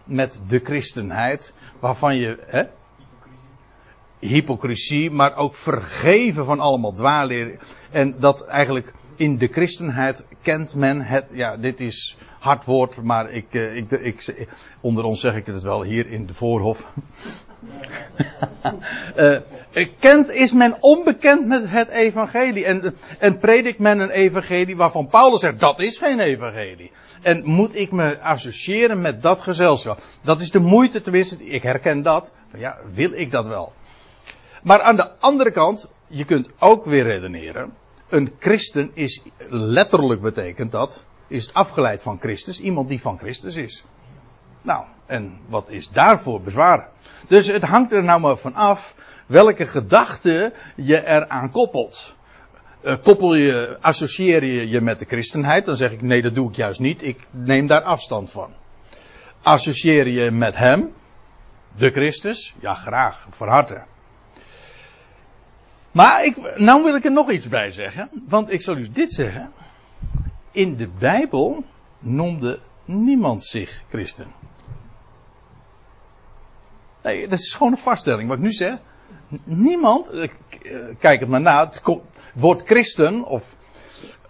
met 0.03 0.41
de 0.48 0.60
christenheid, 0.60 1.53
waarvan 1.79 2.15
je, 2.15 2.38
hè, 2.45 2.63
hypocrisie, 4.19 5.12
maar 5.12 5.36
ook 5.36 5.55
vergeven 5.55 6.45
van 6.45 6.60
allemaal 6.60 6.93
dwaalleer. 6.93 7.60
En 7.91 8.15
dat 8.19 8.45
eigenlijk 8.45 8.93
in 9.15 9.38
de 9.38 9.48
christenheid 9.48 10.25
kent 10.41 10.75
men 10.75 11.01
het, 11.01 11.27
ja, 11.31 11.57
dit 11.57 11.79
is 11.79 12.17
hard 12.39 12.65
woord, 12.65 13.03
maar 13.03 13.31
ik, 13.31 13.53
eh, 13.53 13.75
ik, 13.75 13.91
ik, 13.91 14.48
onder 14.81 15.03
ons 15.03 15.19
zeg 15.19 15.36
ik 15.36 15.45
het 15.45 15.63
wel 15.63 15.83
hier 15.83 16.10
in 16.10 16.25
de 16.25 16.33
voorhof. 16.33 16.91
Eh, 19.74 19.88
kent 20.00 20.29
is 20.29 20.51
men 20.51 20.77
onbekend 20.79 21.46
met 21.48 21.70
het 21.70 21.88
evangelie. 21.88 22.65
En, 22.65 22.96
en 23.20 23.38
predikt 23.38 23.79
men 23.79 24.00
een 24.00 24.10
evangelie 24.10 24.75
waarvan 24.75 25.08
Paulus 25.08 25.39
zegt 25.39 25.60
dat 25.60 25.79
is 25.79 25.98
geen 25.98 26.20
evangelie. 26.20 26.91
En 27.22 27.41
moet 27.46 27.75
ik 27.75 27.91
me 27.91 28.20
associëren 28.20 29.01
met 29.01 29.22
dat 29.22 29.41
gezelschap? 29.41 30.01
Dat 30.22 30.41
is 30.41 30.51
de 30.51 30.60
moeite, 30.60 31.01
tenminste, 31.01 31.46
ik 31.46 31.63
herken 31.63 32.01
dat. 32.01 32.32
Ja, 32.58 32.77
wil 32.93 33.12
ik 33.13 33.32
dat 33.32 33.48
wel? 33.48 33.74
Maar 34.63 34.82
aan 34.82 34.96
de 34.96 35.12
andere 35.20 35.51
kant, 35.51 35.89
je 36.08 36.25
kunt 36.25 36.50
ook 36.60 36.86
weer 36.86 37.03
redeneren. 37.03 37.74
Een 38.10 38.34
christen 38.39 38.91
is 38.93 39.22
letterlijk 39.50 40.22
betekent 40.22 40.72
dat, 40.72 41.05
is 41.27 41.46
het 41.46 41.53
afgeleid 41.53 42.01
van 42.01 42.20
Christus, 42.20 42.60
iemand 42.60 42.88
die 42.88 43.01
van 43.01 43.17
Christus 43.17 43.55
is. 43.55 43.84
Nou, 44.62 44.86
en 45.05 45.39
wat 45.48 45.69
is 45.69 45.89
daarvoor 45.89 46.41
bezwaar? 46.41 46.89
Dus 47.27 47.48
het 47.48 47.63
hangt 47.63 47.91
er 47.91 48.03
nou 48.03 48.19
maar 48.19 48.38
van 48.38 48.53
af 48.53 48.95
welke 49.25 49.65
gedachte 49.65 50.53
je 50.75 51.07
eraan 51.07 51.51
koppelt. 51.51 52.15
Eh, 52.81 52.95
koppel 53.03 53.36
je, 53.36 53.77
associeer 53.81 54.43
je 54.43 54.69
je 54.69 54.81
met 54.81 55.00
de 55.00 55.05
christenheid, 55.05 55.65
dan 55.65 55.75
zeg 55.75 55.91
ik 55.91 56.01
nee, 56.01 56.22
dat 56.22 56.36
doe 56.36 56.50
ik 56.50 56.55
juist 56.55 56.79
niet. 56.79 57.03
Ik 57.03 57.19
neem 57.31 57.67
daar 57.67 57.81
afstand 57.81 58.31
van. 58.31 58.53
Associeer 59.41 60.07
je 60.07 60.31
met 60.31 60.55
hem, 60.55 60.93
de 61.75 61.89
Christus, 61.89 62.55
ja 62.60 62.74
graag, 62.74 63.27
van 63.29 63.48
harte. 63.48 63.81
Maar 65.91 66.25
ik, 66.25 66.57
nou 66.57 66.83
wil 66.83 66.95
ik 66.95 67.05
er 67.05 67.12
nog 67.12 67.31
iets 67.31 67.48
bij 67.48 67.72
zeggen, 67.72 68.10
want 68.27 68.51
ik 68.51 68.62
zal 68.62 68.77
u 68.77 68.89
dit 68.89 69.12
zeggen. 69.12 69.51
In 70.51 70.75
de 70.75 70.89
Bijbel 71.00 71.63
noemde 72.00 72.60
niemand 72.86 73.43
zich 73.43 73.83
christen. 73.89 74.27
Nee, 77.03 77.27
dat 77.27 77.39
is 77.39 77.53
gewoon 77.53 77.72
een 77.72 77.77
vaststelling 77.77 78.27
wat 78.27 78.38
ik 78.38 78.43
nu 78.43 78.51
zeg. 78.51 78.77
Niemand, 79.43 80.10
eh, 80.10 80.24
eh, 80.24 80.95
kijk 81.00 81.19
het 81.19 81.29
maar 81.29 81.41
na, 81.41 81.65
het 81.67 81.81
woord 82.33 82.63
christen 82.63 83.24
of, 83.24 83.55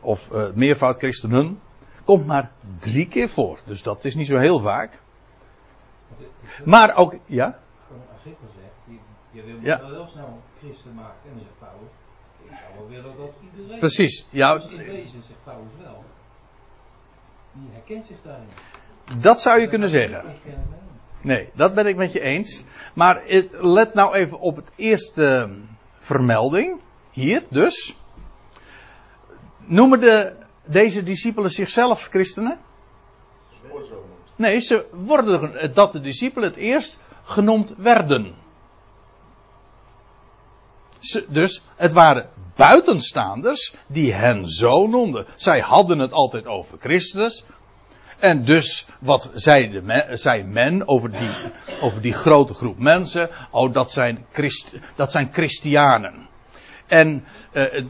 of 0.01 0.31
eh, 0.31 0.45
meervoud 0.53 0.97
christenen 0.97 1.59
komt 2.03 2.25
maar 2.25 2.51
drie 2.79 3.07
keer 3.07 3.29
voor. 3.29 3.59
Dus 3.65 3.83
dat 3.83 4.05
is 4.05 4.15
niet 4.15 4.27
zo 4.27 4.37
heel 4.37 4.59
vaak. 4.59 5.01
Maar 6.65 6.95
ook, 6.95 7.15
ja, 7.25 7.59
Gewoon 7.87 8.01
als 8.13 8.25
ik 8.25 8.35
wel 8.39 8.51
zeg, 8.55 8.97
je, 9.31 9.41
wil 9.43 9.55
Ja. 9.61 9.79
wel 9.79 9.89
heel 9.91 10.07
snel 10.07 10.41
christen 10.59 10.93
maken. 10.93 11.15
En 11.23 11.29
dan 11.29 11.39
zegt 11.39 11.59
Paulus, 11.59 11.89
ik 12.43 12.49
zou 12.49 12.77
wel 12.77 12.87
willen 12.89 13.17
dat 13.17 13.33
iedereen. 13.51 13.79
precies. 13.79 14.27
Ja, 14.29 14.53
Dus 14.53 14.65
in 14.65 14.77
wezen 14.77 15.23
zegt 15.27 15.43
Paulus 15.43 15.71
wel. 15.83 16.03
Die 17.53 17.69
herkent 17.71 18.05
zich 18.05 18.17
daarin. 18.23 18.47
dat 19.21 19.41
zou 19.41 19.59
je 19.59 19.67
kunnen 19.67 19.89
zeggen. 19.89 20.35
Nee, 21.23 21.49
dat 21.53 21.73
ben 21.73 21.85
ik 21.85 21.95
met 21.95 22.11
je 22.11 22.19
eens. 22.19 22.65
Maar 22.93 23.23
let 23.49 23.93
nou 23.93 24.13
even 24.13 24.39
op 24.39 24.55
het 24.55 24.71
eerste 24.75 25.57
vermelding. 25.97 26.81
Hier 27.11 27.43
dus. 27.49 27.95
Noemen 29.59 29.99
de, 29.99 30.35
deze 30.65 31.03
discipelen 31.03 31.51
zichzelf 31.51 32.07
christenen? 32.07 32.59
Nee, 34.35 34.59
ze 34.59 34.85
worden 34.91 35.73
dat 35.73 35.91
de 35.91 35.99
discipelen 35.99 36.49
het 36.49 36.57
eerst 36.57 36.99
genoemd 37.23 37.73
werden. 37.77 38.35
Ze, 40.99 41.25
dus 41.29 41.63
het 41.75 41.93
waren 41.93 42.29
buitenstaanders 42.55 43.75
die 43.87 44.13
hen 44.13 44.47
zo 44.47 44.87
noemden. 44.87 45.27
Zij 45.35 45.59
hadden 45.59 45.99
het 45.99 46.11
altijd 46.11 46.45
over 46.45 46.77
Christus. 46.79 47.45
En 48.23 48.45
dus, 48.45 48.85
wat 48.99 49.31
zei, 49.33 49.71
de 49.71 49.81
me- 49.81 50.17
zei 50.17 50.43
men 50.43 50.87
over 50.87 51.11
die, 51.11 51.29
over 51.81 52.01
die 52.01 52.13
grote 52.13 52.53
groep 52.53 52.77
mensen? 52.77 53.29
Oh, 53.51 53.73
dat 53.73 53.91
zijn, 53.91 54.25
Christ, 54.31 54.75
dat 54.95 55.11
zijn 55.11 55.29
Christianen. 55.31 56.27
En 56.87 57.23
eh, 57.51 57.85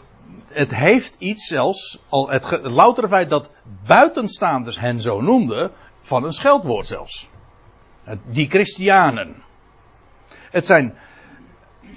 het, 0.47 0.75
heeft 0.75 1.15
iets 1.19 1.47
zelfs, 1.47 1.99
al 2.09 2.29
het, 2.29 2.49
het 2.49 2.61
loutere 2.61 3.07
feit 3.07 3.29
dat 3.29 3.49
buitenstaanders 3.85 4.79
hen 4.79 5.01
zo 5.01 5.21
noemden, 5.21 5.71
van 5.99 6.23
een 6.23 6.33
scheldwoord 6.33 6.85
zelfs. 6.85 7.29
Die 8.25 8.49
Christianen. 8.49 9.43
Het 10.51 10.65
zijn, 10.65 10.97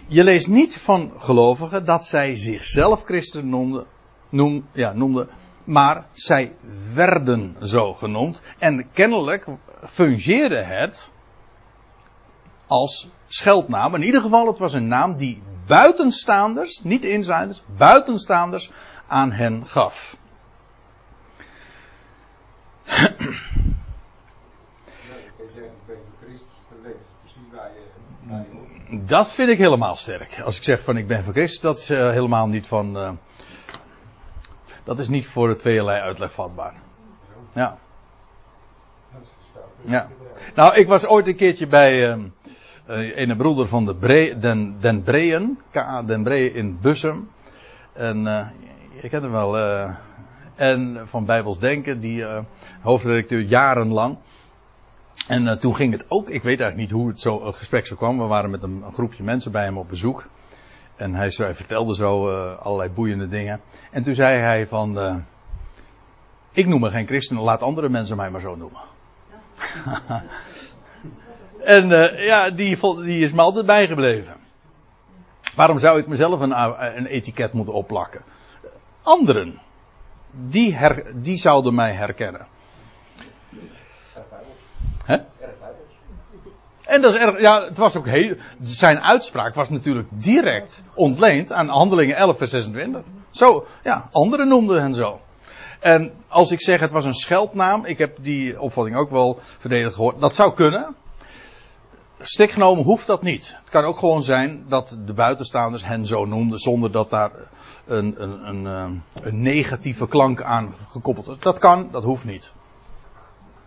je 0.07 0.25
leest 0.25 0.49
niet 0.49 0.79
van 0.79 1.13
gelovigen 1.17 1.85
dat 1.85 2.05
zij 2.05 2.37
zichzelf 2.37 3.05
christen 3.05 3.49
noem, 4.31 4.67
ja, 4.73 4.93
noemden, 4.93 5.29
maar 5.67 6.07
zij 6.13 6.57
werden 6.95 7.57
zo 7.63 7.95
genoemd. 7.95 8.43
En 8.59 8.91
kennelijk 8.93 9.47
fungeerde 9.89 10.63
het 10.65 11.11
als 12.67 13.09
scheldnaam. 13.27 13.95
In 13.95 14.03
ieder 14.03 14.21
geval, 14.21 14.47
het 14.47 14.59
was 14.59 14.73
een 14.73 14.89
naam 14.89 15.17
die 15.17 15.43
buitenstaanders, 15.67 16.81
niet 16.83 17.05
insiders, 17.05 17.63
buitenstaanders 17.77 18.71
aan 19.07 19.33
hen 19.33 19.67
gaf. 19.67 20.17
Dat 28.91 29.33
vind 29.33 29.49
ik 29.49 29.59
helemaal 29.59 29.97
sterk. 29.97 30.41
Als 30.45 30.57
ik 30.57 30.63
zeg 30.63 30.83
van 30.83 30.97
ik 30.97 31.07
ben 31.07 31.25
voor 31.25 31.33
Christus, 31.33 31.61
dat 31.61 31.79
is 31.79 31.91
eh, 31.91 32.11
helemaal 32.11 32.47
niet 32.47 32.67
van. 32.67 32.99
eh, 32.99 33.11
dat 34.87 34.99
is 34.99 35.09
niet 35.09 35.27
voor 35.27 35.49
de 35.49 35.57
tweeërlei 35.57 36.01
uitleg 36.01 36.33
vatbaar. 36.33 36.75
Ja. 37.53 37.79
Ja. 39.81 40.09
Nou, 40.55 40.75
ik 40.77 40.87
was 40.87 41.07
ooit 41.07 41.27
een 41.27 41.37
keertje 41.37 41.67
bij 41.67 42.11
ehm 42.11 42.29
eh, 42.87 43.17
een 43.17 43.37
broeder 43.37 43.69
van 43.69 43.85
de 43.85 44.37
Den, 44.41 44.77
Den 44.81 45.03
Breën, 45.03 45.59
K.A. 45.71 46.03
Den 46.03 46.23
Breën 46.23 46.55
in 46.55 46.79
Bussum. 46.81 47.31
En 47.93 48.27
eh 48.27 48.47
je 49.03 49.09
kent 49.09 49.23
hem 49.23 49.33
wel. 49.33 49.59
eh, 49.59 49.95
en 50.55 51.03
van 51.05 51.25
Bijbels 51.25 51.59
Denken, 51.59 52.01
die 52.01 52.25
hoofdredacteur 52.81 53.41
jarenlang. 53.41 54.17
En 55.29 55.59
toen 55.61 55.75
ging 55.75 55.93
het 55.93 56.05
ook, 56.09 56.29
ik 56.29 56.43
weet 56.43 56.61
eigenlijk 56.61 56.77
niet 56.77 56.91
hoe 56.91 57.09
het 57.09 57.21
zo, 57.21 57.39
gesprek 57.53 57.87
zo 57.87 57.97
kwam. 57.97 58.19
We 58.19 58.25
waren 58.25 58.51
met 58.51 58.63
een, 58.63 58.83
een 58.87 58.93
groepje 58.93 59.23
mensen 59.23 59.53
bij 59.53 59.65
hem 59.65 59.79
op 59.79 59.89
bezoek. 59.89 60.27
En 60.97 61.15
hij, 61.15 61.31
vertelde 61.31 61.95
zo 61.95 62.31
eh, 62.31 62.59
allerlei 62.59 62.91
boeiende 62.91 63.29
dingen. 63.29 63.61
En 63.91 64.03
toen 64.03 64.15
zei 64.15 64.41
hij 64.41 64.67
van, 64.67 64.99
eh, 65.01 65.17
ik 66.53 66.67
noem 66.67 66.81
me 66.81 66.91
geen 66.91 67.07
christen, 67.07 67.39
laat 67.39 67.63
andere 67.63 67.89
mensen 67.89 68.17
mij 68.17 68.31
maar 68.31 68.41
zo 68.41 68.57
noemen. 68.57 68.81
en 71.77 71.93
eh, 71.93 72.27
ja, 72.27 72.51
die, 72.51 72.79
die 73.05 73.23
is 73.23 73.33
me 73.33 73.41
altijd 73.41 73.67
bijgebleven. 73.67 74.35
Waarom 75.55 75.79
zou 75.79 75.99
ik 75.99 76.07
mezelf 76.07 76.41
een, 76.41 76.61
een 76.97 77.07
etiket 77.07 77.53
moeten 77.53 77.75
opplakken? 77.75 78.23
Anderen, 79.03 79.61
die, 80.31 80.79
die 81.15 81.37
zouden 81.37 81.75
mij 81.75 81.93
herkennen. 81.93 82.47
En 86.87 87.01
dat 87.03 87.15
is 87.15 87.21
erg, 87.21 87.41
ja, 87.41 87.65
het 87.65 87.77
was 87.77 87.97
ook 87.97 88.07
heel, 88.07 88.35
zijn 88.63 89.01
uitspraak 89.01 89.55
was 89.55 89.69
natuurlijk 89.69 90.09
direct 90.11 90.83
ontleend 90.95 91.53
aan 91.53 91.69
handelingen 91.69 92.17
11 92.17 92.37
vers 92.37 92.51
26. 92.51 93.03
Zo, 93.31 93.67
ja, 93.83 94.09
anderen 94.13 94.49
noemden 94.49 94.83
hen 94.83 94.95
zo. 94.95 95.21
En 95.81 96.13
als 96.29 96.51
ik 96.51 96.63
zeg 96.63 96.81
het 96.81 96.91
was 96.91 97.05
een 97.05 97.15
scheldnaam, 97.15 97.85
ik 97.85 97.99
heb 97.99 98.17
die 98.21 98.61
opvatting 98.61 98.97
ook 98.97 99.11
wel 99.11 99.39
verdedigd 99.59 99.95
gehoord, 99.95 100.21
dat 100.21 100.35
zou 100.35 100.55
kunnen. 100.55 100.95
Strikt 102.21 102.53
genomen 102.53 102.85
hoeft 102.85 103.07
dat 103.07 103.23
niet. 103.23 103.57
Het 103.61 103.71
kan 103.71 103.85
ook 103.85 103.97
gewoon 103.97 104.23
zijn 104.23 104.65
dat 104.69 104.99
de 105.07 105.13
buitenstaanders 105.13 105.85
hen 105.85 106.07
zo 106.07 106.25
noemden 106.25 106.59
zonder 106.59 106.93
dat 106.93 107.11
daar 107.11 107.31
een, 107.87 108.23
een, 108.23 108.49
een, 108.49 108.67
eh, 108.67 109.25
een 109.25 109.43
negatieve 109.43 110.09
klank 110.09 110.43
aan 110.43 110.75
gekoppeld 110.91 111.29
is. 111.29 111.35
Dat 111.39 111.59
kan, 111.59 111.89
dat 111.93 112.03
hoeft 112.03 112.25
niet. 112.25 112.53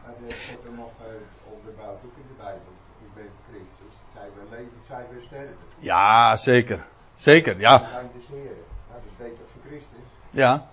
Maar 0.04 0.14
er 0.14 0.36
wordt 0.48 0.66
er 0.66 0.74
nog 0.76 0.92
uh, 1.02 1.54
onderbouwd, 1.54 1.98
ook 2.06 2.16
in 2.16 2.28
de 2.28 2.44
Bijbel. 2.44 2.72
U 3.04 3.08
bent 3.16 3.30
Christus. 3.50 3.94
Het 4.04 4.12
zij 4.14 4.30
wel 4.36 4.50
leven, 4.50 4.74
het 4.78 4.79
zij 4.90 5.06
wel 5.12 5.22
sterven. 5.26 5.56
Ja, 5.80 6.36
zeker. 6.36 6.86
Zeker, 7.16 7.60
ja. 7.60 7.80
Heren. 7.80 8.44
Nou, 8.44 8.54
dat 8.94 9.02
is 9.06 9.18
beter 9.18 9.38
voor 9.54 9.62
Christus. 9.68 10.00
Ja. 10.30 10.68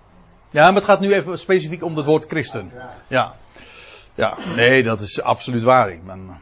Ja, 0.49 0.65
maar 0.65 0.75
het 0.75 0.83
gaat 0.83 0.99
nu 0.99 1.13
even 1.13 1.39
specifiek 1.39 1.83
om 1.83 1.95
het 1.95 2.05
woord 2.05 2.25
christen. 2.25 2.71
Ja. 3.07 3.35
Ja, 4.15 4.37
nee, 4.55 4.83
dat 4.83 5.01
is 5.01 5.21
absoluut 5.21 5.63
waar. 5.63 5.89
Ik 5.91 6.05
ben, 6.05 6.37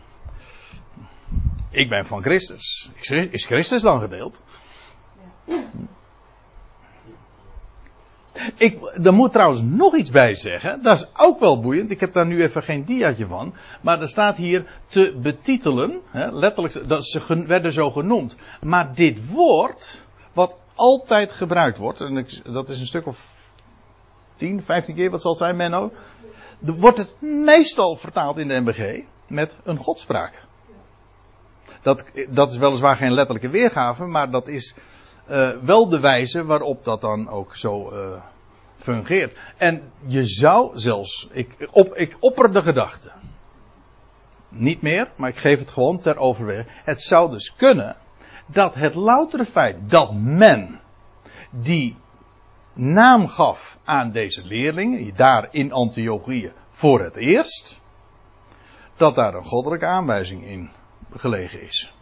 ik 1.69 1.89
ben 1.89 2.05
van 2.05 2.21
Christus. 2.21 2.89
Is 2.95 3.07
Chri- 3.07 3.29
Is 3.31 3.45
Christus 3.45 3.81
dan 3.81 3.99
gedeeld? 3.99 4.43
Ik, 8.57 8.99
er 9.03 9.13
moet 9.13 9.31
trouwens 9.31 9.61
nog 9.61 9.95
iets 9.95 10.11
bij 10.11 10.35
zeggen. 10.35 10.81
Dat 10.81 10.97
is 10.97 11.09
ook 11.17 11.39
wel 11.39 11.59
boeiend. 11.59 11.91
Ik 11.91 11.99
heb 11.99 12.13
daar 12.13 12.25
nu 12.25 12.41
even 12.41 12.63
geen 12.63 12.83
diaatje 12.83 13.27
van. 13.27 13.53
Maar 13.81 14.01
er 14.01 14.09
staat 14.09 14.37
hier 14.37 14.65
te 14.85 15.15
betitelen. 15.21 16.01
Hè, 16.11 16.31
letterlijk, 16.31 16.87
dat 16.87 17.05
ze 17.05 17.43
werden 17.47 17.73
zo 17.73 17.91
genoemd. 17.91 18.35
Maar 18.65 18.95
dit 18.95 19.31
woord, 19.31 20.03
wat 20.33 20.57
altijd 20.75 21.31
gebruikt 21.31 21.77
wordt. 21.77 22.01
En 22.01 22.27
dat 22.43 22.69
is 22.69 22.79
een 22.79 22.85
stuk 22.85 23.07
of 23.07 23.33
10, 24.35 24.63
15 24.63 24.95
keer, 24.95 25.11
wat 25.11 25.21
zal 25.21 25.31
het 25.31 25.39
zijn, 25.39 25.55
Menno? 25.55 25.91
Wordt 26.59 26.97
het 26.97 27.21
meestal 27.21 27.95
vertaald 27.95 28.37
in 28.37 28.47
de 28.47 28.59
MBG 28.59 29.01
met 29.27 29.57
een 29.63 29.77
godspraak. 29.77 30.43
Dat, 31.81 32.05
dat 32.29 32.51
is 32.51 32.57
weliswaar 32.57 32.95
geen 32.95 33.13
letterlijke 33.13 33.49
weergave, 33.49 34.05
maar 34.05 34.31
dat 34.31 34.47
is 34.47 34.75
eh, 35.27 35.49
wel 35.61 35.87
de 35.87 35.99
wijze 35.99 36.45
waarop 36.45 36.83
dat 36.83 37.01
dan 37.01 37.29
ook 37.29 37.55
zo 37.55 37.89
eh, 37.89 38.21
fungeert. 38.77 39.37
En 39.57 39.91
je 40.05 40.25
zou 40.25 40.79
zelfs, 40.79 41.27
ik, 41.31 41.69
op, 41.71 41.95
ik 41.95 42.17
opper 42.19 42.53
de 42.53 42.61
gedachte. 42.61 43.11
Niet 44.49 44.81
meer, 44.81 45.09
maar 45.15 45.29
ik 45.29 45.37
geef 45.37 45.59
het 45.59 45.71
gewoon 45.71 45.99
ter 45.99 46.17
overweging. 46.17 46.67
Het 46.83 47.01
zou 47.01 47.31
dus 47.31 47.55
kunnen 47.55 47.95
dat 48.45 48.73
het 48.73 48.95
loutere 48.95 49.45
feit 49.45 49.89
dat 49.89 50.13
men 50.13 50.79
die 51.49 51.97
naam 52.73 53.27
gaf 53.27 53.79
aan 53.83 54.11
deze 54.11 54.43
leerlingen, 54.43 55.15
daar 55.15 55.47
in 55.51 55.71
Antiochië 55.71 56.53
voor 56.69 57.01
het 57.01 57.15
eerst, 57.15 57.79
dat 58.97 59.15
daar 59.15 59.33
een 59.33 59.45
goddelijke 59.45 59.85
aanwijzing 59.85 60.45
in 60.45 60.69
gelegen 61.15 61.61
is. 61.61 61.93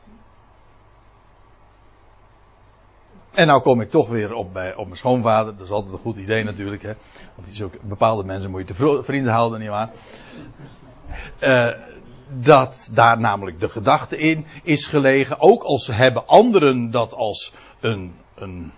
En 3.33 3.47
nou 3.47 3.61
kom 3.61 3.81
ik 3.81 3.89
toch 3.89 4.09
weer 4.09 4.33
op, 4.33 4.53
bij, 4.53 4.75
op 4.75 4.85
mijn 4.85 4.97
schoonvader. 4.97 5.55
Dat 5.55 5.65
is 5.65 5.71
altijd 5.71 5.93
een 5.93 5.99
goed 5.99 6.17
idee 6.17 6.43
natuurlijk. 6.43 6.81
Hè? 6.81 6.93
Want 7.35 7.47
die 7.47 7.65
ook, 7.65 7.81
bepaalde 7.81 8.23
mensen 8.23 8.51
moet 8.51 8.67
je 8.67 8.73
te 8.73 9.03
vrienden 9.03 9.33
houden, 9.33 9.59
nietwaar? 9.59 9.89
Eh 11.39 11.69
dat 12.39 12.89
daar 12.93 13.19
namelijk 13.19 13.59
de 13.59 13.69
gedachte 13.69 14.17
in 14.17 14.45
is 14.63 14.87
gelegen. 14.87 15.39
Ook 15.39 15.63
als 15.63 15.87
hebben 15.87 16.27
anderen 16.27 16.91
dat 16.91 17.13
als 17.13 17.53
een, 17.79 18.15
een, 18.35 18.73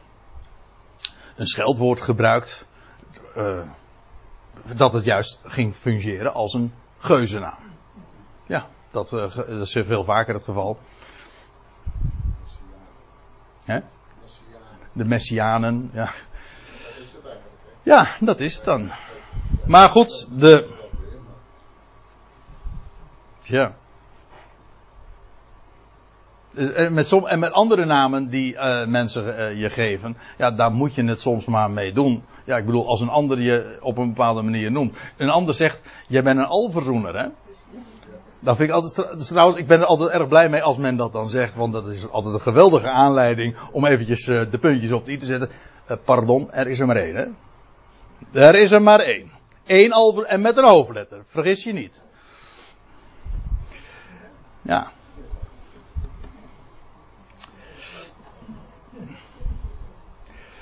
een 1.36 1.47
scheldwoord 1.47 2.01
gebruikt. 2.01 2.65
eh, 3.36 3.69
dat 4.75 4.93
het 4.93 5.03
juist 5.03 5.39
ging 5.43 5.73
fungeren 5.73 6.34
als 6.34 6.53
een 6.53 6.73
geuzennaam. 6.97 7.73
Ja, 8.45 8.67
dat, 8.91 9.13
eh, 9.13 9.36
dat 9.36 9.47
is 9.47 9.77
veel 9.79 10.03
vaker 10.03 10.34
het 10.34 10.43
geval. 10.43 10.77
Hè? 13.65 13.79
De 14.95 15.05
Messianen, 15.05 15.89
ja. 15.93 16.10
Ja, 17.84 18.08
dat 18.19 18.39
is 18.39 18.55
het 18.55 18.65
dan. 18.65 18.91
Maar 19.65 19.89
goed, 19.89 20.27
de. 20.39 20.73
Tja. 23.41 23.73
Eh, 26.55 26.89
Met, 26.89 27.08
som, 27.08 27.27
en 27.27 27.39
met 27.39 27.51
andere 27.51 27.86
namen 27.86 28.29
die 28.29 28.55
eh, 28.55 28.88
mensen 28.88 29.38
eh, 29.38 29.60
je 29.60 29.69
geven, 29.69 30.17
ja, 30.38 30.51
daar 30.51 30.71
moet 30.71 30.95
je 30.95 31.03
het 31.03 31.21
soms 31.21 31.45
maar 31.45 31.71
mee 31.71 31.91
doen. 31.91 32.23
Ja, 32.43 32.58
ik 32.58 32.65
bedoel, 32.65 32.88
als 32.88 33.01
een 33.01 33.10
ander 33.10 33.39
je 33.39 33.77
op 33.81 33.97
een 33.97 34.08
bepaalde 34.08 34.41
manier 34.41 34.71
noemt. 34.71 34.97
Een 35.17 35.29
ander 35.29 35.53
zegt, 35.53 35.81
jij 36.08 36.23
bent 36.23 36.39
een 36.39 36.45
alverzoener, 36.45 37.19
hè? 37.19 37.27
Dat 38.39 38.56
vind 38.58 38.69
ik 38.69 38.76
altijd, 38.76 39.19
is 39.19 39.28
trouwens, 39.28 39.58
ik 39.58 39.67
ben 39.67 39.80
er 39.80 39.86
altijd 39.86 40.10
erg 40.10 40.28
blij 40.28 40.50
mee 40.50 40.63
als 40.63 40.78
men 40.78 40.95
dat 40.95 41.13
dan 41.13 41.30
zegt, 41.30 41.56
want 41.56 41.74
dat 41.74 41.88
is 41.88 42.10
altijd 42.10 42.34
een 42.34 42.41
geweldige 42.41 42.89
aanleiding 42.89 43.56
om 43.71 43.86
eventjes 43.86 44.28
eh, 44.28 44.41
de 44.50 44.58
puntjes 44.58 44.91
op 44.91 45.06
de 45.06 45.12
i 45.12 45.17
te 45.17 45.26
zetten. 45.26 45.50
Eh, 45.86 45.98
pardon, 46.06 46.52
er 46.52 46.67
is 46.67 46.80
er 46.80 46.88
maar 46.88 46.95
één, 46.95 47.15
hè? 47.15 47.26
Er 48.41 48.56
is 48.56 48.71
er 48.71 48.82
maar 48.82 49.00
één. 49.00 49.32
Eén 49.65 49.93
alver, 49.93 50.24
en 50.24 50.41
met 50.41 50.58
een 50.58 50.65
hoofdletter, 50.65 51.21
vergis 51.26 51.63
je 51.63 51.74
niet. 51.74 52.02
Ja. 54.62 54.91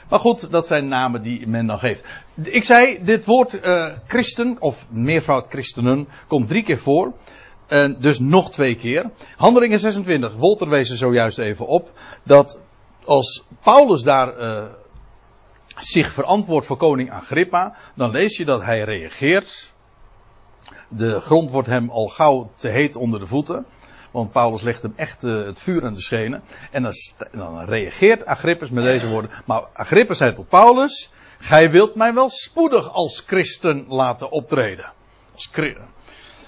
Maar 0.10 0.20
goed, 0.20 0.52
dat 0.52 0.68
zijn 0.68 0.88
namen 0.88 1.22
die 1.22 1.48
men 1.48 1.68
dan 1.68 1.80
geeft. 1.80 2.04
Ik 2.36 2.64
zei, 2.64 3.04
dit 3.04 3.26
woord 3.26 3.60
eh, 3.60 3.86
christen, 4.08 4.56
of 4.60 4.86
meervoud 4.90 5.48
christenen, 5.48 6.08
komt 6.28 6.48
drie 6.48 6.64
keer 6.64 6.78
voor. 6.78 7.14
En 7.74 7.96
dus 8.00 8.20
nog 8.20 8.52
twee 8.52 8.76
keer. 8.76 9.10
Handelingen 9.38 9.80
26, 9.80 10.36
Wolter 10.36 10.70
wees 10.70 10.90
er 10.90 10.98
zojuist 10.98 11.38
even 11.38 11.68
op. 11.68 11.92
Dat 12.24 12.60
als 13.06 13.44
Paulus 13.62 14.04
daar 14.04 14.38
eh, 14.38 14.64
zich 15.78 16.12
verantwoordt 16.12 16.66
voor 16.66 16.78
koning 16.78 17.12
Agrippa, 17.12 17.76
dan 17.96 18.12
lees 18.12 18.38
je 18.38 18.46
dat 18.46 18.62
hij 18.62 18.82
reageert. 18.82 19.74
De 20.88 21.20
grond 21.20 21.52
wordt 21.52 21.68
hem 21.68 21.90
al 21.90 22.08
gauw 22.08 22.52
te 22.56 22.68
heet 22.68 22.96
onder 22.96 23.20
de 23.20 23.26
voeten. 23.26 23.66
Want 24.12 24.32
Paulus 24.32 24.62
legt 24.62 24.82
hem 24.82 24.94
echt 24.96 25.24
eh, 25.24 25.44
het 25.44 25.60
vuur 25.60 25.86
aan 25.86 25.94
de 25.94 26.02
schenen. 26.02 26.44
En 26.72 26.84
dan, 26.84 26.94
dan 27.32 27.66
reageert 27.66 28.26
Agrippus 28.26 28.70
met 28.70 28.84
deze 28.84 29.10
woorden. 29.10 29.32
Maar 29.46 29.68
Agrippus 29.74 30.18
zei 30.18 30.34
tot 30.34 30.50
Paulus: 30.50 31.12
Gij 31.40 31.72
wilt 31.72 31.96
mij 31.96 32.14
wel 32.14 32.30
spoedig 32.30 32.94
als 32.94 33.24
christen 33.26 33.86
laten 33.88 34.32
optreden. 34.32 34.94
Als 35.34 35.50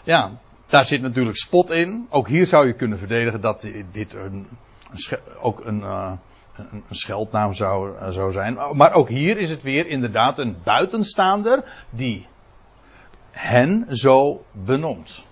ja, 0.04 0.40
daar 0.68 0.86
zit 0.86 1.02
natuurlijk 1.02 1.38
spot 1.38 1.70
in. 1.70 2.08
Ook 2.10 2.28
hier 2.28 2.48
zou 2.48 2.68
je 2.68 2.74
kunnen 2.74 3.00
verdedigen 3.00 3.42
dat 3.42 3.68
dit 3.92 4.14
een, 4.14 4.48
een 4.92 5.20
ook 5.42 5.66
een, 5.66 5.84
eh, 5.84 6.12
een, 6.56 6.84
een 6.90 6.96
scheldnaam 6.96 7.54
zou, 7.54 7.98
eh, 7.98 8.10
zou 8.10 8.32
zijn. 8.32 8.58
Maar 8.74 8.94
ook 8.94 9.10
hier 9.10 9.38
is 9.38 9.50
het 9.50 9.62
weer 9.62 9.88
inderdaad 9.88 10.40
een 10.40 10.58
buitenstaander 10.64 11.86
die 11.90 12.28
hen 13.32 13.86
zo 13.90 14.46
benoemt. 14.52 15.26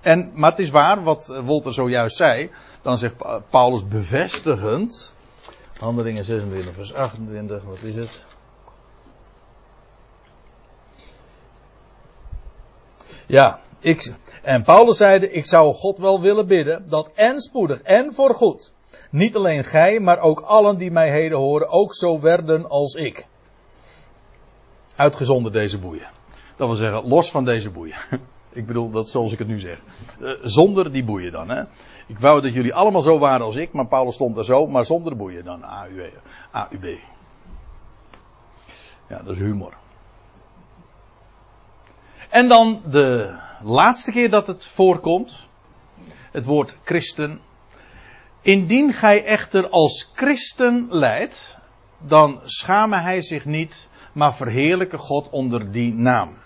En, 0.00 0.30
maar 0.34 0.50
het 0.50 0.58
is 0.58 0.70
waar 0.70 1.02
wat 1.02 1.28
eh, 1.28 1.38
Wolter 1.38 1.72
zojuist 1.72 2.16
zei. 2.16 2.50
Dan 2.82 2.98
zegt 2.98 3.16
Pa- 3.16 3.38
Paulus 3.50 3.88
bevestigend. 3.88 5.16
Handelingen 5.80 6.24
26 6.24 6.74
vers 6.74 6.94
28, 6.94 7.62
wat 7.62 7.82
is 7.82 7.94
het? 7.94 8.26
Ja, 13.26 13.60
ik, 13.86 14.14
en 14.42 14.62
Paulus 14.62 14.96
zeide, 14.96 15.30
ik 15.32 15.46
zou 15.46 15.74
God 15.74 15.98
wel 15.98 16.20
willen 16.20 16.46
bidden, 16.46 16.88
dat 16.88 17.10
en 17.14 17.40
spoedig 17.40 17.82
en 17.82 18.12
voorgoed, 18.12 18.72
niet 19.10 19.36
alleen 19.36 19.64
gij, 19.64 20.00
maar 20.00 20.18
ook 20.18 20.40
allen 20.40 20.78
die 20.78 20.90
mij 20.90 21.10
heden 21.10 21.38
horen, 21.38 21.68
ook 21.68 21.94
zo 21.94 22.20
werden 22.20 22.68
als 22.68 22.94
ik. 22.94 23.26
Uitgezonderd 24.96 25.54
deze 25.54 25.78
boeien. 25.78 26.08
Dat 26.56 26.66
wil 26.66 26.76
zeggen, 26.76 27.08
los 27.08 27.30
van 27.30 27.44
deze 27.44 27.70
boeien. 27.70 27.96
Ik 28.52 28.66
bedoel, 28.66 28.90
dat 28.90 29.08
zoals 29.08 29.32
ik 29.32 29.38
het 29.38 29.48
nu 29.48 29.58
zeg. 29.58 29.78
Eh, 30.20 30.30
zonder 30.42 30.92
die 30.92 31.04
boeien 31.04 31.32
dan, 31.32 31.48
hè. 31.48 31.62
Ik 32.06 32.18
wou 32.18 32.40
dat 32.40 32.52
jullie 32.52 32.74
allemaal 32.74 33.02
zo 33.02 33.18
waren 33.18 33.46
als 33.46 33.56
ik, 33.56 33.72
maar 33.72 33.86
Paulus 33.86 34.14
stond 34.14 34.36
er 34.36 34.44
zo, 34.44 34.66
maar 34.66 34.84
zonder 34.84 35.10
de 35.10 35.18
boeien 35.18 35.44
dan. 35.44 35.62
AUB. 35.62 36.12
AUB. 36.50 36.98
Ja, 39.08 39.22
dat 39.22 39.34
is 39.34 39.38
humor. 39.38 39.72
En 42.28 42.48
dan 42.48 42.82
de 42.90 43.38
laatste 43.62 44.12
keer 44.12 44.30
dat 44.30 44.46
het 44.46 44.66
voorkomt. 44.66 45.48
Het 46.32 46.44
woord 46.44 46.76
christen. 46.84 47.40
Indien 48.42 48.92
gij 48.92 49.24
echter 49.24 49.68
als 49.68 50.10
christen 50.14 50.86
leidt, 50.90 51.58
dan 51.98 52.40
schame 52.42 52.96
hij 53.00 53.20
zich 53.20 53.44
niet, 53.44 53.90
maar 54.12 54.34
verheerlijke 54.34 54.98
God 54.98 55.30
onder 55.30 55.72
die 55.72 55.94
naam. 55.94 56.36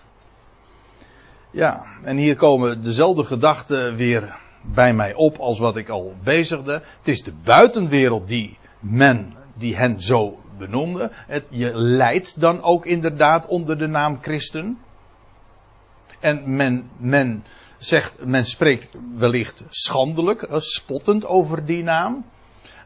Ja, 1.50 1.84
en 2.02 2.16
hier 2.16 2.36
komen 2.36 2.82
dezelfde 2.82 3.24
gedachten 3.24 3.96
weer 3.96 4.36
bij 4.62 4.92
mij 4.92 5.14
op 5.14 5.38
als 5.38 5.58
wat 5.58 5.76
ik 5.76 5.88
al 5.88 6.14
bezigde. 6.22 6.72
Het 6.72 7.08
is 7.08 7.22
de 7.22 7.32
buitenwereld 7.44 8.28
die 8.28 8.58
men, 8.78 9.34
die 9.54 9.76
hen 9.76 10.00
zo 10.00 10.38
benoemde. 10.58 11.10
Het, 11.12 11.44
je 11.48 11.70
leidt 11.74 12.40
dan 12.40 12.62
ook 12.62 12.86
inderdaad 12.86 13.46
onder 13.46 13.78
de 13.78 13.86
naam 13.86 14.18
christen. 14.22 14.78
En 16.20 16.56
men, 16.56 16.90
men 16.96 17.44
zegt, 17.78 18.24
men 18.24 18.44
spreekt 18.44 18.90
wellicht 19.16 19.64
schandelijk, 19.68 20.42
eh, 20.42 20.58
spottend 20.58 21.26
over 21.26 21.64
die 21.64 21.82
naam. 21.82 22.24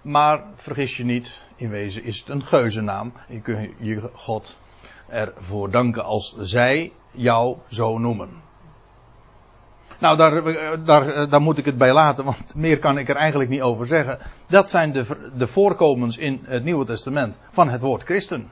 Maar 0.02 0.44
vergis 0.54 0.96
je 0.96 1.04
niet, 1.04 1.44
in 1.56 1.70
wezen 1.70 2.04
is 2.04 2.18
het 2.18 2.28
een 2.28 2.44
geuzennaam. 2.44 3.12
Je 3.28 3.40
kunt 3.40 3.70
je 3.78 4.10
God 4.12 4.58
ervoor 5.08 5.70
danken 5.70 6.04
als 6.04 6.34
zij 6.38 6.92
jou 7.10 7.56
zo 7.66 7.98
noemen. 7.98 8.42
Nou, 9.98 10.16
daar, 10.16 10.84
daar, 10.84 11.28
daar 11.28 11.40
moet 11.40 11.58
ik 11.58 11.64
het 11.64 11.78
bij 11.78 11.92
laten, 11.92 12.24
want 12.24 12.54
meer 12.54 12.78
kan 12.78 12.98
ik 12.98 13.08
er 13.08 13.16
eigenlijk 13.16 13.50
niet 13.50 13.60
over 13.60 13.86
zeggen. 13.86 14.18
Dat 14.46 14.70
zijn 14.70 14.92
de, 14.92 15.30
de 15.36 15.46
voorkomens 15.46 16.16
in 16.16 16.40
het 16.44 16.64
Nieuwe 16.64 16.84
Testament 16.84 17.38
van 17.50 17.68
het 17.68 17.80
woord 17.80 18.02
christen. 18.02 18.50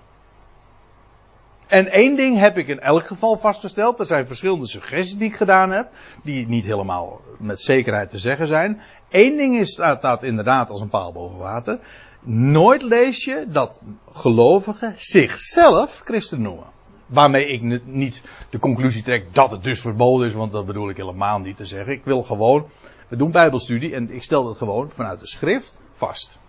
En 1.72 1.88
één 1.88 2.16
ding 2.16 2.38
heb 2.38 2.58
ik 2.58 2.68
in 2.68 2.80
elk 2.80 3.06
geval 3.06 3.38
vastgesteld. 3.38 3.98
Er 3.98 4.06
zijn 4.06 4.26
verschillende 4.26 4.66
suggesties 4.66 5.16
die 5.16 5.28
ik 5.28 5.36
gedaan 5.36 5.70
heb. 5.70 5.88
Die 6.22 6.48
niet 6.48 6.64
helemaal 6.64 7.20
met 7.38 7.60
zekerheid 7.60 8.10
te 8.10 8.18
zeggen 8.18 8.46
zijn. 8.46 8.80
Eén 9.10 9.36
ding 9.36 9.58
is, 9.58 9.74
dat 9.74 10.22
inderdaad 10.22 10.70
als 10.70 10.80
een 10.80 10.88
paal 10.88 11.12
boven 11.12 11.38
water. 11.38 11.78
Nooit 12.24 12.82
lees 12.82 13.24
je 13.24 13.46
dat 13.48 13.80
gelovigen 14.10 14.94
zichzelf 14.96 16.00
christen 16.04 16.42
noemen. 16.42 16.66
Waarmee 17.06 17.46
ik 17.46 17.84
niet 17.84 18.22
de 18.50 18.58
conclusie 18.58 19.02
trek 19.02 19.34
dat 19.34 19.50
het 19.50 19.62
dus 19.62 19.80
verboden 19.80 20.28
is, 20.28 20.34
want 20.34 20.52
dat 20.52 20.66
bedoel 20.66 20.88
ik 20.88 20.96
helemaal 20.96 21.38
niet 21.38 21.56
te 21.56 21.66
zeggen. 21.66 21.92
Ik 21.92 22.04
wil 22.04 22.22
gewoon, 22.22 22.66
we 23.08 23.16
doen 23.16 23.30
bijbelstudie 23.30 23.94
en 23.94 24.10
ik 24.10 24.22
stel 24.22 24.44
dat 24.44 24.56
gewoon 24.56 24.90
vanuit 24.90 25.20
de 25.20 25.26
schrift 25.26 25.80
vast. 25.92 26.40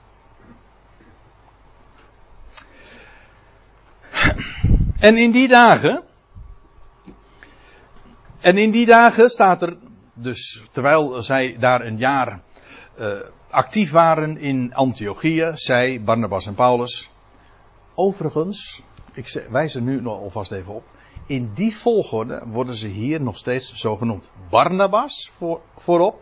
En 5.03 5.17
in 5.17 5.31
die 5.31 5.47
dagen, 5.47 6.03
en 8.39 8.57
in 8.57 8.71
die 8.71 8.85
dagen 8.85 9.29
staat 9.29 9.61
er, 9.61 9.77
dus 10.13 10.63
terwijl 10.71 11.21
zij 11.21 11.57
daar 11.59 11.85
een 11.85 11.97
jaar 11.97 12.41
uh, 12.99 13.19
actief 13.49 13.91
waren 13.91 14.37
in 14.37 14.73
Antiochië, 14.73 15.51
zij, 15.55 16.03
Barnabas 16.03 16.45
en 16.45 16.53
Paulus. 16.53 17.09
Overigens, 17.95 18.81
ik 19.13 19.45
wijs 19.49 19.75
er 19.75 19.81
nu 19.81 20.01
nog 20.01 20.19
alvast 20.19 20.51
even 20.51 20.73
op. 20.73 20.83
In 21.25 21.51
die 21.53 21.77
volgorde 21.77 22.41
worden 22.45 22.75
ze 22.75 22.87
hier 22.87 23.21
nog 23.21 23.37
steeds 23.37 23.73
zo 23.73 23.97
genoemd. 23.97 24.29
Barnabas 24.49 25.31
voor, 25.35 25.61
voorop 25.77 26.21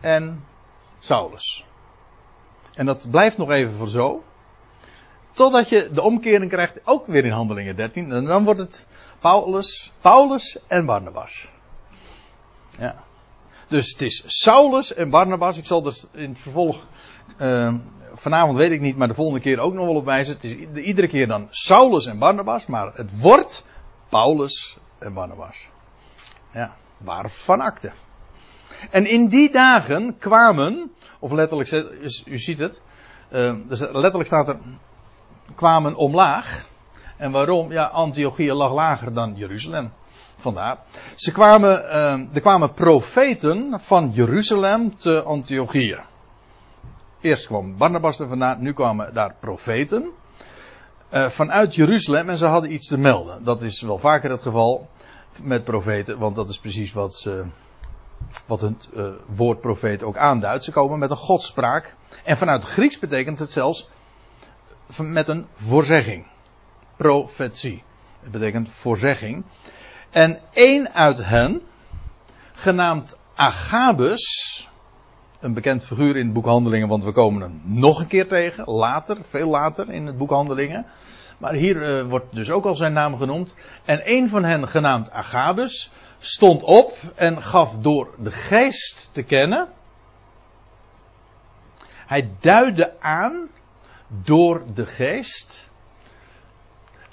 en 0.00 0.44
Saulus. 0.98 1.66
En 2.74 2.86
dat 2.86 3.06
blijft 3.10 3.38
nog 3.38 3.50
even 3.50 3.72
voor 3.72 3.88
zo. 3.88 4.24
Totdat 5.36 5.68
je 5.68 5.90
de 5.92 6.02
omkering 6.02 6.50
krijgt, 6.50 6.80
ook 6.84 7.06
weer 7.06 7.24
in 7.24 7.30
Handelingen 7.30 7.76
13. 7.76 8.12
En 8.12 8.24
dan 8.24 8.44
wordt 8.44 8.60
het 8.60 8.86
Paulus, 9.18 9.92
Paulus 10.00 10.58
en 10.66 10.86
Barnabas. 10.86 11.48
Ja. 12.78 12.94
Dus 13.68 13.90
het 13.90 14.02
is 14.02 14.22
Saulus 14.26 14.94
en 14.94 15.10
Barnabas. 15.10 15.58
Ik 15.58 15.66
zal 15.66 15.82
dus 15.82 16.06
in 16.12 16.28
het 16.28 16.38
vervolg, 16.38 16.86
uh, 17.40 17.74
vanavond 18.14 18.56
weet 18.56 18.70
ik 18.70 18.80
niet, 18.80 18.96
maar 18.96 19.08
de 19.08 19.14
volgende 19.14 19.40
keer 19.40 19.58
ook 19.58 19.74
nog 19.74 19.86
wel 19.86 19.94
op 19.94 20.04
wijzen. 20.04 20.34
Het 20.34 20.44
is 20.44 20.82
iedere 20.82 21.08
keer 21.08 21.26
dan 21.26 21.46
Saulus 21.50 22.06
en 22.06 22.18
Barnabas, 22.18 22.66
maar 22.66 22.92
het 22.94 23.20
wordt 23.20 23.64
Paulus 24.08 24.76
en 24.98 25.14
Barnabas. 25.14 25.68
Ja, 26.52 26.74
waarvan 26.96 27.60
akte. 27.60 27.92
En 28.90 29.06
in 29.06 29.28
die 29.28 29.50
dagen 29.50 30.18
kwamen, 30.18 30.92
of 31.18 31.32
letterlijk, 31.32 31.70
u 32.24 32.38
ziet 32.38 32.58
het, 32.58 32.80
uh, 33.32 33.54
dus 33.68 33.80
letterlijk 33.80 34.26
staat 34.26 34.48
er, 34.48 34.58
kwamen 35.54 35.94
omlaag. 35.94 36.68
En 37.16 37.30
waarom? 37.30 37.72
Ja, 37.72 37.84
Antiochië 37.84 38.52
lag 38.52 38.72
lager 38.72 39.12
dan 39.12 39.34
Jeruzalem. 39.36 39.92
Vandaar. 40.36 40.78
Ze 41.14 41.32
kwamen, 41.32 41.82
uh, 41.82 42.34
er 42.34 42.40
kwamen 42.40 42.72
profeten 42.72 43.80
van 43.80 44.10
Jeruzalem 44.12 44.96
te 44.96 45.22
Antiochië. 45.22 46.00
Eerst 47.20 47.46
kwam 47.46 47.76
Barnabas 47.76 48.18
er 48.20 48.28
vandaan, 48.28 48.62
nu 48.62 48.72
kwamen 48.72 49.14
daar 49.14 49.34
profeten. 49.40 50.10
Uh, 51.12 51.28
vanuit 51.28 51.74
Jeruzalem 51.74 52.30
en 52.30 52.38
ze 52.38 52.46
hadden 52.46 52.72
iets 52.72 52.88
te 52.88 52.98
melden. 52.98 53.44
Dat 53.44 53.62
is 53.62 53.82
wel 53.82 53.98
vaker 53.98 54.30
het 54.30 54.42
geval 54.42 54.88
met 55.42 55.64
profeten, 55.64 56.18
want 56.18 56.36
dat 56.36 56.48
is 56.48 56.58
precies 56.58 56.92
wat, 56.92 57.30
wat 58.46 58.60
het 58.60 58.88
uh, 58.94 59.08
woord 59.26 59.60
profeet 59.60 60.02
ook 60.02 60.16
aanduidt. 60.16 60.64
Ze 60.64 60.72
komen 60.72 60.98
met 60.98 61.10
een 61.10 61.16
godspraak. 61.16 61.94
En 62.24 62.36
vanuit 62.36 62.64
Grieks 62.64 62.98
betekent 62.98 63.38
het 63.38 63.52
zelfs 63.52 63.88
met 64.98 65.28
een 65.28 65.46
voorzegging. 65.54 66.26
Profetie. 66.96 67.82
Het 68.22 68.30
betekent 68.30 68.68
voorzegging. 68.68 69.44
En 70.10 70.40
één 70.52 70.92
uit 70.92 71.24
hen, 71.24 71.62
genaamd 72.52 73.18
Agabus, 73.34 74.68
een 75.40 75.54
bekend 75.54 75.84
figuur 75.84 76.16
in 76.16 76.24
het 76.24 76.32
boek 76.32 76.44
Handelingen, 76.44 76.88
want 76.88 77.04
we 77.04 77.12
komen 77.12 77.42
hem 77.42 77.60
nog 77.64 78.00
een 78.00 78.06
keer 78.06 78.28
tegen, 78.28 78.64
later, 78.64 79.16
veel 79.22 79.48
later 79.48 79.90
in 79.90 80.06
het 80.06 80.18
boek 80.18 80.30
Handelingen. 80.30 80.86
Maar 81.38 81.54
hier 81.54 81.76
uh, 81.76 82.08
wordt 82.08 82.34
dus 82.34 82.50
ook 82.50 82.64
al 82.64 82.74
zijn 82.74 82.92
naam 82.92 83.16
genoemd. 83.16 83.54
En 83.84 84.00
een 84.04 84.28
van 84.28 84.44
hen, 84.44 84.68
genaamd 84.68 85.10
Agabus, 85.10 85.90
stond 86.18 86.62
op 86.62 86.96
en 87.14 87.42
gaf 87.42 87.78
door 87.78 88.14
de 88.18 88.30
geest 88.30 89.08
te 89.12 89.22
kennen. 89.22 89.68
Hij 92.06 92.30
duidde 92.40 93.00
aan 93.00 93.48
door 94.08 94.62
de 94.74 94.86
geest 94.86 95.70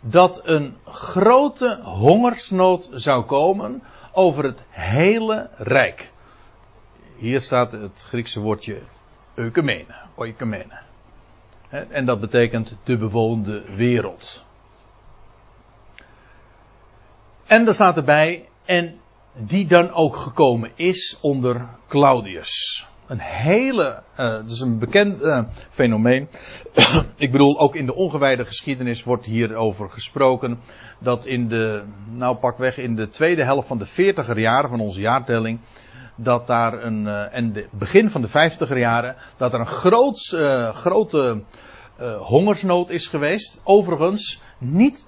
dat 0.01 0.41
een 0.43 0.77
grote 0.85 1.79
hongersnood 1.83 2.89
zou 2.91 3.25
komen 3.25 3.83
over 4.11 4.43
het 4.43 4.63
hele 4.69 5.49
rijk. 5.57 6.11
Hier 7.15 7.41
staat 7.41 7.71
het 7.71 8.05
Griekse 8.07 8.39
woordje 8.39 8.81
eukemene. 9.33 10.81
En 11.69 12.05
dat 12.05 12.19
betekent 12.19 12.77
de 12.83 12.97
bewoonde 12.97 13.75
wereld. 13.75 14.45
En 17.45 17.67
er 17.67 17.73
staat 17.73 17.97
erbij, 17.97 18.49
en 18.65 18.99
die 19.33 19.65
dan 19.67 19.91
ook 19.91 20.15
gekomen 20.15 20.71
is 20.75 21.17
onder 21.21 21.67
Claudius 21.87 22.87
een 23.07 23.19
hele, 23.19 24.01
uh, 24.19 24.37
is 24.45 24.59
een 24.59 24.79
bekend 24.79 25.21
uh, 25.21 25.39
fenomeen. 25.69 26.27
ik 27.15 27.31
bedoel, 27.31 27.59
ook 27.59 27.75
in 27.75 27.85
de 27.85 27.95
ongewijde 27.95 28.45
geschiedenis 28.45 29.03
wordt 29.03 29.25
hierover 29.25 29.89
gesproken. 29.89 30.59
Dat 30.99 31.25
in 31.25 31.47
de, 31.47 31.83
nou 32.11 32.35
pakweg 32.35 32.77
in 32.77 32.95
de 32.95 33.09
tweede 33.09 33.43
helft 33.43 33.67
van 33.67 33.77
de 33.77 33.85
veertiger 33.85 34.39
jaren 34.39 34.69
van 34.69 34.79
onze 34.79 35.01
jaartelling. 35.01 35.59
Dat 36.15 36.47
daar 36.47 36.83
een, 36.83 37.05
uh, 37.05 37.35
en 37.35 37.53
de 37.53 37.67
begin 37.71 38.09
van 38.09 38.21
de 38.21 38.27
vijftiger 38.27 38.77
jaren, 38.77 39.15
dat 39.37 39.53
er 39.53 39.59
een 39.59 39.65
groot, 39.65 40.35
grote 40.73 41.43
hongersnood 42.19 42.89
is 42.89 43.07
geweest. 43.07 43.61
Overigens, 43.63 44.41
niet 44.57 45.07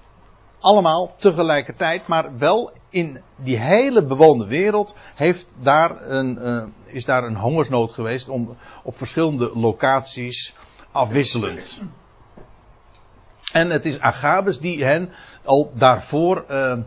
allemaal 0.60 1.14
tegelijkertijd, 1.16 2.06
maar 2.06 2.38
wel 2.38 2.72
in 2.90 3.20
die 3.36 3.58
hele 3.58 4.04
bewoonde 4.04 4.46
wereld 4.46 4.94
heeft 5.14 5.48
daar 5.62 6.10
een, 6.10 6.38
uh, 6.42 6.64
is 6.94 7.04
daar 7.04 7.24
een 7.24 7.36
hongersnood 7.36 7.92
geweest 7.92 8.28
om, 8.28 8.56
op 8.82 8.96
verschillende 8.96 9.50
locaties 9.54 10.54
afwisselend. 10.90 11.82
En 13.52 13.70
het 13.70 13.86
is 13.86 14.00
Agabus 14.00 14.58
die 14.58 14.84
hen 14.84 15.10
al 15.44 15.72
daarvoor, 15.74 16.44
uh, 16.50 16.78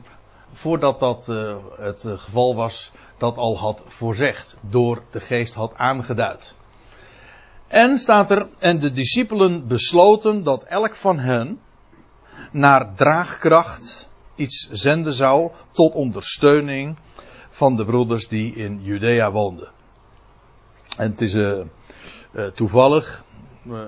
voordat 0.51 0.99
dat 0.99 1.27
uh, 1.29 1.55
het 1.77 2.05
geval 2.08 2.55
was, 2.55 2.91
dat 3.17 3.38
al 3.38 3.58
had 3.58 3.84
voorzegd, 3.88 4.58
door 4.62 5.03
de 5.12 5.19
geest 5.19 5.53
had 5.53 5.73
aangeduid. 5.75 6.55
En 7.67 7.97
staat 7.97 8.32
er, 8.32 8.47
en 8.60 8.79
de 8.79 8.91
discipelen 8.91 9.67
besloten 9.67 10.43
dat 10.43 10.63
elk 10.63 10.95
van 10.95 11.19
hen, 11.19 11.60
naar 12.52 12.95
draagkracht 12.95 14.10
iets 14.36 14.69
zenden 14.71 15.13
zou 15.13 15.52
tot 15.71 15.93
ondersteuning 15.93 16.97
van 17.49 17.75
de 17.75 17.86
broeders 17.86 18.28
die 18.28 18.56
in 18.56 18.80
Judea 18.82 19.32
woonden. 19.32 19.71
En 20.97 21.12
het 21.12 21.21
is 21.21 21.34
uh, 21.34 21.63
uh, 22.32 22.47
toevallig, 22.47 23.23
uh, 23.63 23.82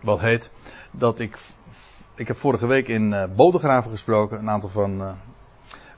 wat 0.00 0.20
heet, 0.20 0.50
dat 0.90 1.18
ik, 1.18 1.38
ik 2.14 2.28
heb 2.28 2.36
vorige 2.36 2.66
week 2.66 2.88
in 2.88 3.12
uh, 3.12 3.24
Bodegraven 3.36 3.90
gesproken, 3.90 4.38
een 4.38 4.50
aantal 4.50 4.68
van, 4.68 5.16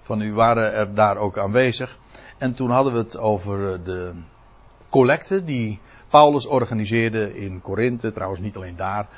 van 0.03 0.21
u 0.21 0.33
waren 0.33 0.73
er 0.73 0.95
daar 0.95 1.17
ook 1.17 1.39
aanwezig. 1.39 1.99
En 2.41 2.55
toen 2.55 2.71
hadden 2.71 2.93
we 2.93 2.99
het 2.99 3.19
over 3.19 3.73
eh, 3.73 3.79
de 3.85 4.13
collecte 4.89 5.45
die 5.45 5.81
Paulus 6.09 6.47
organiseerde 6.47 7.41
in 7.41 7.61
Korinthe, 7.61 8.13
trouwens 8.13 8.41
niet 8.41 8.57
alleen 8.57 8.77
daar. 8.77 9.09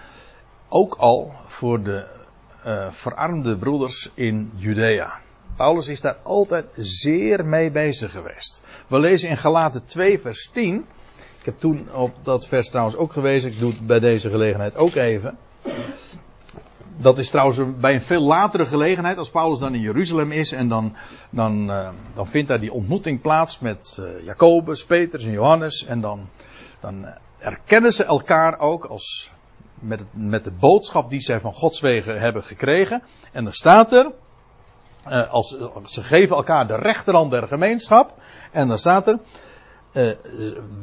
Ook 0.68 0.94
al 0.94 1.32
voor 1.46 1.82
de 1.82 2.06
uh, 2.66 2.86
verarmde 2.90 3.56
broeders 3.56 4.10
in 4.14 4.52
Judea. 4.54 5.12
Paulus 5.56 5.88
is 5.88 6.00
daar 6.00 6.16
altijd 6.22 6.66
zeer 6.76 7.46
mee 7.46 7.70
bezig 7.70 8.10
geweest. 8.10 8.62
We 8.86 8.98
lezen 8.98 9.28
in 9.28 9.36
Galaten 9.36 9.84
2 9.84 10.20
vers 10.20 10.50
10. 10.52 10.86
Ik 11.38 11.44
heb 11.44 11.60
toen 11.60 11.88
op 11.92 12.14
dat 12.22 12.46
vers 12.46 12.68
trouwens 12.68 12.96
ook 12.96 13.12
gewezen. 13.12 13.50
Ik 13.50 13.58
doe 13.58 13.70
het 13.70 13.86
bij 13.86 14.00
deze 14.00 14.30
gelegenheid 14.30 14.76
ook 14.76 14.94
even. 14.94 15.38
Dat 16.96 17.18
is 17.18 17.30
trouwens 17.30 17.60
bij 17.80 17.94
een 17.94 18.02
veel 18.02 18.22
latere 18.22 18.66
gelegenheid, 18.66 19.18
als 19.18 19.30
Paulus 19.30 19.58
dan 19.58 19.74
in 19.74 19.80
Jeruzalem 19.80 20.32
is 20.32 20.52
en 20.52 20.68
dan, 20.68 20.96
dan, 21.30 21.70
uh, 21.70 21.88
dan 22.14 22.26
vindt 22.26 22.48
daar 22.48 22.60
die 22.60 22.72
ontmoeting 22.72 23.20
plaats 23.20 23.58
met 23.58 23.96
uh, 24.00 24.24
Jacobus, 24.24 24.84
Petrus 24.84 25.24
en 25.24 25.30
Johannes. 25.30 25.84
En 25.84 26.00
dan, 26.00 26.28
dan 26.80 27.06
erkennen 27.38 27.92
ze 27.92 28.04
elkaar 28.04 28.58
ook 28.58 28.84
als, 28.84 29.30
met, 29.82 30.04
met 30.12 30.44
de 30.44 30.50
boodschap 30.50 31.10
die 31.10 31.20
zij 31.20 31.40
van 31.40 31.52
Gods 31.52 31.80
wegen 31.80 32.20
hebben 32.20 32.44
gekregen. 32.44 33.02
En 33.32 33.44
dan 33.44 33.52
staat 33.52 33.92
er, 33.92 34.12
uh, 35.08 35.32
als, 35.32 35.56
ze 35.84 36.02
geven 36.02 36.36
elkaar 36.36 36.66
de 36.66 36.76
rechterhand 36.76 37.30
der 37.30 37.48
gemeenschap. 37.48 38.14
En 38.50 38.68
dan 38.68 38.78
staat 38.78 39.06
er, 39.06 39.18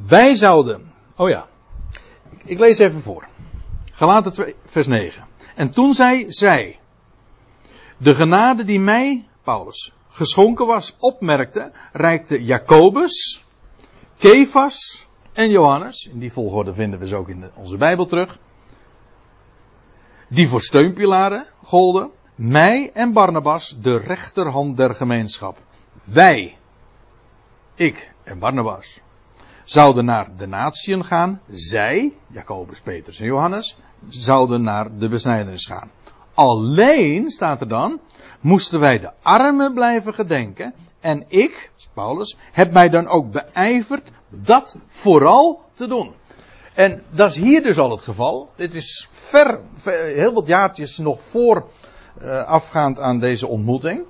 wij 0.08 0.36
zouden, 0.36 0.92
oh 1.16 1.30
ja, 1.30 1.48
ik, 2.46 2.60
lees 2.60 2.78
even 2.78 3.02
voor. 3.02 3.28
Galaten 3.92 4.34
2, 4.34 4.56
vers 4.66 4.88
9. 4.88 5.26
En 5.56 5.70
toen 5.70 5.94
zei 5.94 6.26
zij, 6.28 6.80
de 7.98 8.16
genade 8.16 8.64
die 8.64 8.80
mij, 8.80 9.28
Paulus, 9.44 9.94
geschonken 10.10 10.66
was, 10.66 10.96
opmerkte, 11.00 11.72
reikte 11.94 12.44
Jacobus, 12.44 13.44
Kefas 14.18 15.08
en 15.34 15.50
Johannes, 15.50 16.10
in 16.12 16.20
die 16.20 16.32
volgorde 16.32 16.74
vinden 16.74 17.00
we 17.00 17.08
ze 17.08 17.16
ook 17.16 17.30
in 17.30 17.52
onze 17.56 17.78
Bijbel 17.78 18.06
terug, 18.06 18.40
die 20.30 20.48
voor 20.48 20.62
steunpilaren 20.62 21.46
golden, 21.64 22.10
mij 22.36 22.92
en 22.94 23.14
Barnabas 23.14 23.76
de 23.82 23.98
rechterhand 23.98 24.78
der 24.78 24.96
gemeenschap. 24.96 25.58
Wij, 26.04 26.58
ik 27.76 28.12
en 28.24 28.40
Barnabas, 28.40 29.00
zouden 29.64 30.06
naar 30.06 30.30
de 30.38 30.48
natieën 30.48 31.06
gaan. 31.06 31.42
Zij, 31.52 32.14
Jacobus, 32.28 32.80
Petrus 32.80 33.20
en 33.20 33.26
Johannes, 33.26 33.78
zouden 34.08 34.64
naar 34.64 34.98
de 34.98 35.10
besnijdenis 35.10 35.66
gaan. 35.66 35.92
Alleen, 36.34 37.30
staat 37.30 37.62
er 37.62 37.68
dan, 37.68 38.00
moesten 38.40 38.80
wij 38.80 39.00
de 39.00 39.12
armen 39.22 39.74
blijven 39.74 40.14
gedenken. 40.14 40.74
En 41.00 41.26
ik, 41.28 41.72
Paulus, 41.94 42.38
heb 42.52 42.72
mij 42.72 42.90
dan 42.90 43.08
ook 43.08 43.32
beijverd 43.32 44.12
dat 44.30 44.78
vooral 44.88 45.62
te 45.74 45.88
doen. 45.88 46.14
En 46.74 47.04
dat 47.10 47.30
is 47.30 47.36
hier 47.36 47.64
dus 47.64 47.78
al 47.78 47.92
het 47.92 48.02
geval. 48.02 48.52
Dit 48.56 48.76
is 48.76 49.08
ver, 49.12 49.60
heel 49.84 50.34
wat 50.34 50.48
jaartjes 50.48 50.98
nog 50.98 51.22
voor 51.22 51.66
uh, 52.22 52.44
afgaand 52.44 53.00
aan 53.00 53.20
deze 53.20 53.48
ontmoeting. 53.48 54.04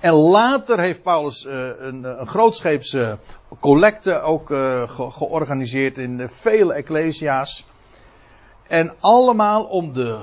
En 0.00 0.12
later 0.12 0.80
heeft 0.80 1.02
Paulus 1.02 1.44
uh, 1.44 1.68
een, 1.78 2.20
een 2.20 2.26
grootscheepse 2.26 3.18
collecte 3.60 4.20
ook 4.20 4.46
ge 4.46 5.06
georganiseerd 5.10 5.98
in 5.98 6.16
de 6.16 6.28
vele 6.28 6.74
ecclesia's. 6.74 7.66
En 8.66 8.94
allemaal 9.00 9.64
om 9.64 9.92
de 9.92 10.18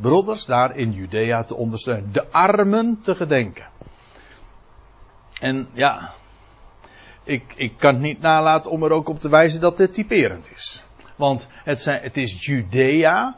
broeders 0.00 0.44
daar 0.44 0.76
in 0.76 0.92
Judea 0.92 1.42
te 1.42 1.54
ondersteunen. 1.54 2.12
De 2.12 2.30
armen 2.30 2.98
te 3.02 3.14
gedenken. 3.14 3.66
En 5.40 5.68
ja, 5.72 6.12
ik, 7.24 7.42
ik 7.56 7.72
kan 7.78 8.00
niet 8.00 8.20
nalaten 8.20 8.70
om 8.70 8.82
er 8.82 8.90
ook 8.90 9.08
op 9.08 9.20
te 9.20 9.28
wijzen 9.28 9.60
dat 9.60 9.76
dit 9.76 9.94
typerend 9.94 10.50
is. 10.54 10.82
Want 11.20 11.46
het, 11.64 11.80
zijn, 11.80 12.02
het 12.02 12.16
is 12.16 12.44
Judea, 12.44 13.36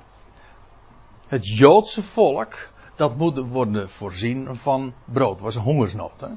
het 1.28 1.48
Joodse 1.48 2.02
volk, 2.02 2.68
dat 2.96 3.16
moet 3.16 3.38
worden 3.38 3.90
voorzien 3.90 4.56
van 4.56 4.94
brood. 5.04 5.32
Het 5.32 5.40
was 5.40 5.54
een 5.54 5.62
hongersnood. 5.62 6.20
Hè? 6.20 6.28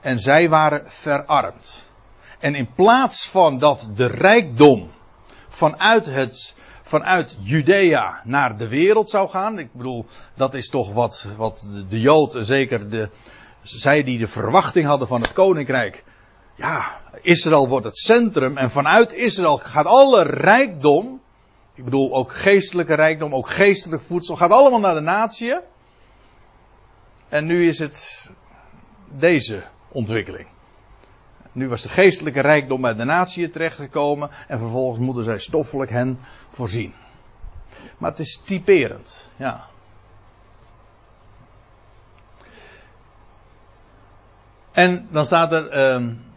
En 0.00 0.20
zij 0.20 0.48
waren 0.48 0.90
verarmd. 0.90 1.84
En 2.38 2.54
in 2.54 2.72
plaats 2.74 3.28
van 3.28 3.58
dat 3.58 3.90
de 3.94 4.06
rijkdom 4.06 4.90
vanuit, 5.48 6.06
het, 6.06 6.54
vanuit 6.82 7.38
Judea 7.40 8.20
naar 8.24 8.58
de 8.58 8.68
wereld 8.68 9.10
zou 9.10 9.28
gaan. 9.28 9.58
Ik 9.58 9.72
bedoel, 9.72 10.06
dat 10.34 10.54
is 10.54 10.68
toch 10.68 10.92
wat, 10.92 11.28
wat 11.36 11.70
de, 11.88 12.00
Jood, 12.00 12.36
zeker 12.40 12.90
de, 12.90 13.10
zij 13.62 14.02
die 14.02 14.18
de 14.18 14.28
verwachting 14.28 14.86
hadden 14.86 15.08
van 15.08 15.20
het 15.20 15.32
koninkrijk. 15.32 16.04
Ja, 16.58 17.00
Israël 17.22 17.68
wordt 17.68 17.84
het 17.84 17.98
centrum 17.98 18.56
en 18.56 18.70
vanuit 18.70 19.12
Israël 19.12 19.58
gaat 19.58 19.86
alle 19.86 20.22
rijkdom 20.22 21.20
ik 21.78 21.84
bedoel 21.84 22.14
ook 22.14 22.32
geestelijke 22.32 22.94
rijkdom, 22.94 23.34
ook 23.34 23.48
geestelijk 23.48 24.02
voedsel. 24.02 24.36
Gaat 24.36 24.50
allemaal 24.50 24.80
naar 24.80 24.94
de 24.94 25.00
natie. 25.00 25.60
En 27.28 27.46
nu 27.46 27.66
is 27.66 27.78
het 27.78 28.30
deze 29.08 29.64
ontwikkeling. 29.88 30.48
Nu 31.52 31.68
was 31.68 31.82
de 31.82 31.88
geestelijke 31.88 32.40
rijkdom 32.40 32.80
bij 32.80 32.94
de 32.94 33.04
natie 33.04 33.48
terechtgekomen. 33.48 34.30
En 34.48 34.58
vervolgens 34.58 35.00
moeten 35.00 35.24
zij 35.24 35.38
stoffelijk 35.38 35.90
hen 35.90 36.18
voorzien. 36.48 36.94
Maar 37.98 38.10
het 38.10 38.20
is 38.20 38.40
typerend. 38.44 39.30
Ja. 39.36 39.64
En 44.72 45.08
dan 45.10 45.26
staat 45.26 45.52
er. 45.52 45.92
Um, 45.92 46.27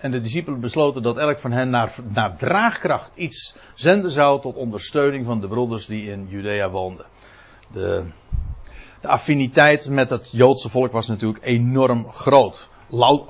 en 0.00 0.10
de 0.10 0.20
discipelen 0.20 0.60
besloten 0.60 1.02
dat 1.02 1.16
elk 1.16 1.38
van 1.38 1.52
hen 1.52 1.70
naar, 1.70 1.94
naar 2.08 2.36
draagkracht 2.36 3.10
iets 3.14 3.56
zenden 3.74 4.10
zou 4.10 4.40
tot 4.40 4.56
ondersteuning 4.56 5.24
van 5.24 5.40
de 5.40 5.48
broeders 5.48 5.86
die 5.86 6.10
in 6.10 6.26
Judea 6.28 6.70
woonden. 6.70 7.06
De, 7.72 8.04
de 9.00 9.08
affiniteit 9.08 9.88
met 9.88 10.10
het 10.10 10.30
Joodse 10.32 10.68
volk 10.68 10.92
was 10.92 11.06
natuurlijk 11.06 11.44
enorm 11.44 12.10
groot. 12.10 12.68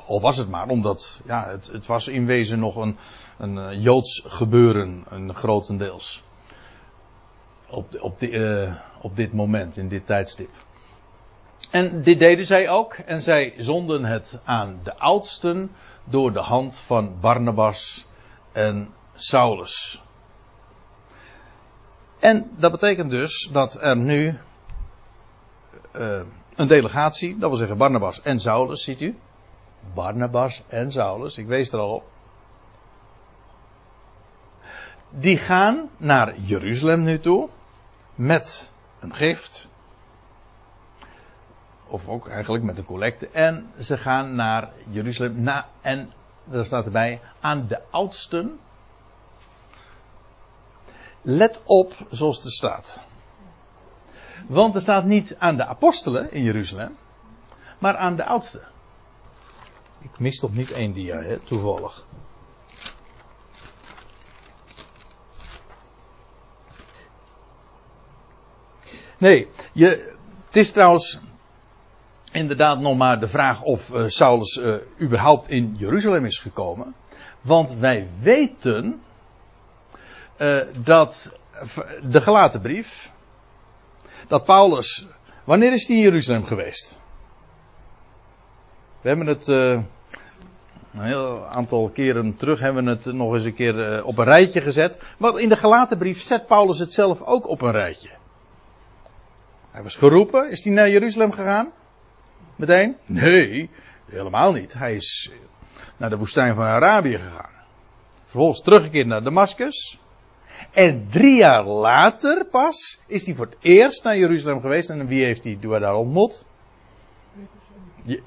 Al 0.07 0.21
was 0.21 0.37
het 0.37 0.49
maar, 0.49 0.69
omdat 0.69 1.21
ja, 1.27 1.49
het, 1.49 1.67
het 1.73 1.87
was 1.87 2.09
in 2.09 2.27
wezen 2.27 2.59
nog 2.59 2.77
een, 2.77 2.97
een 3.39 3.59
eh, 3.59 3.83
Joods 3.83 4.23
gebeuren, 4.27 5.05
een 5.09 5.35
grotendeels. 5.35 6.23
Op, 7.71 8.01
op, 8.01 8.19
de, 8.19 8.31
uh, 8.31 8.75
op 9.03 9.17
dit 9.17 9.33
moment, 9.33 9.77
in 9.77 9.89
dit 9.89 10.07
tijdstip. 10.07 10.51
En 11.71 12.03
dit 12.03 12.19
deden 12.19 12.47
zij 12.47 12.69
ook. 12.69 12.95
En 12.95 13.23
zij 13.23 13.55
zonden 13.57 14.05
het 14.05 14.39
aan 14.45 14.81
de 14.83 14.99
oudsten 14.99 15.71
door 16.05 16.33
de 16.33 16.41
hand 16.41 16.79
van 16.79 17.21
Barnabas 17.21 18.07
en 18.53 18.95
Saulus. 19.15 20.03
En 22.19 22.51
dat 22.57 22.71
betekent 22.71 23.11
dus 23.11 23.49
dat 23.53 23.83
er 23.83 23.97
nu 23.97 24.39
uh, 25.97 26.21
een 26.57 26.67
delegatie, 26.67 27.39
dat 27.39 27.49
wil 27.49 27.59
zeggen 27.59 27.77
Barnabas 27.77 28.23
en 28.23 28.41
Saulus, 28.41 28.85
ziet 28.85 29.01
u? 29.01 29.19
Barnabas 29.95 30.63
en 30.69 30.93
Saulus, 30.93 31.39
ik 31.39 31.47
wees 31.47 31.73
er 31.73 31.79
al 31.79 31.95
op. 31.95 32.05
Die 35.11 35.39
gaan 35.39 35.91
naar 35.97 36.39
Jeruzalem 36.39 37.03
nu 37.03 37.19
toe 37.19 37.49
met 38.15 38.71
een 39.01 39.15
gift 39.15 39.69
of 41.91 42.09
ook 42.09 42.29
eigenlijk 42.29 42.65
met 42.65 42.79
een 42.79 42.85
collecte. 42.85 43.29
En 43.29 43.71
ze 43.79 43.99
gaan 43.99 44.35
naar 44.35 44.73
Jeruzalem. 44.91 45.43
Na, 45.43 45.69
en 45.81 46.13
daar 46.45 46.65
staat 46.65 46.85
erbij, 46.85 47.21
aan 47.41 47.67
de 47.67 47.81
oudsten. 47.91 48.59
Let 51.23 51.63
op 51.65 51.95
zoals 52.11 52.45
er 52.45 52.51
staat. 52.51 53.01
Want 54.47 54.75
er 54.75 54.81
staat 54.81 55.05
niet 55.05 55.37
aan 55.39 55.57
de 55.57 55.67
apostelen 55.67 56.33
in 56.33 56.43
Jeruzalem, 56.43 56.97
maar 57.79 57.97
aan 57.97 58.17
de 58.17 58.25
oudsten. 58.25 58.63
Ik 59.99 60.19
mis 60.19 60.39
toch 60.39 60.53
niet 60.53 60.71
één 60.71 60.93
dia, 60.93 61.17
hè, 61.17 61.41
toevallig. 61.41 62.05
Nee, 69.19 69.49
je, 69.73 70.15
het 70.47 70.57
is 70.57 70.71
trouwens 70.71 71.21
inderdaad 72.33 72.81
nog 72.81 72.97
maar 72.97 73.21
de 73.21 73.29
vraag 73.29 73.63
of 73.63 73.91
uh, 73.91 74.07
Saulus 74.07 74.57
uh, 74.57 74.77
überhaupt 75.01 75.49
in 75.49 75.75
Jeruzalem 75.77 76.25
is 76.25 76.39
gekomen. 76.39 76.95
Want 77.41 77.75
wij 77.75 78.09
weten 78.21 79.03
uh, 80.39 80.61
dat 80.83 81.39
de 82.03 82.21
gelaten 82.21 82.61
brief, 82.61 83.13
dat 84.29 84.45
Paulus, 84.45 85.07
wanneer 85.45 85.73
is 85.73 85.87
hij 85.87 85.97
in 85.97 86.03
Jeruzalem 86.03 86.45
geweest? 86.45 86.99
We 89.01 89.09
hebben 89.09 89.27
het 89.27 89.47
een 89.47 89.87
heel 90.93 91.47
aantal 91.47 91.91
keren 91.95 92.37
terug 92.37 92.61
hebben 92.61 92.85
we 92.85 92.91
het 92.91 93.05
nog 93.05 93.35
eens 93.35 93.45
een 93.45 93.55
keer 93.55 94.05
op 94.05 94.19
een 94.19 94.25
rijtje 94.25 94.61
gezet. 94.61 94.99
Want 95.19 95.39
in 95.39 95.49
de 95.49 95.57
gelaten 95.57 95.99
brief 95.99 96.21
zet 96.21 96.47
Paulus 96.47 96.79
het 96.79 96.93
zelf 96.93 97.23
ook 97.23 97.49
op 97.49 97.63
een 97.63 97.73
rijtje. 97.73 98.11
Hij 99.71 99.83
was 99.83 99.97
geroepen, 99.97 100.51
is 100.51 100.65
hij 100.65 100.73
naar 100.73 100.91
Jeruzalem 100.91 101.33
gegaan? 101.33 101.73
Meteen? 102.61 102.97
Nee, 103.07 103.71
helemaal 104.07 104.53
niet. 104.53 104.73
Hij 104.73 104.95
is 104.95 105.33
naar 105.97 106.11
de 106.11 106.17
woestijn 106.17 106.55
van 106.55 106.65
Arabië 106.65 107.19
gegaan. 107.19 107.51
Vervolgens 108.23 108.63
teruggekeerd 108.63 109.07
naar 109.07 109.23
Damascus. 109.23 110.01
En 110.71 111.09
drie 111.11 111.37
jaar 111.37 111.65
later 111.65 112.45
pas 112.45 113.01
is 113.07 113.27
hij 113.27 113.35
voor 113.35 113.47
het 113.47 113.57
eerst 113.61 114.05
naar 114.05 114.17
Jeruzalem 114.17 114.61
geweest. 114.61 114.91
En 114.91 115.07
wie 115.07 115.25
heeft 115.25 115.45
hij 115.45 115.59
daar 115.61 115.95
ontmoet? 115.95 116.45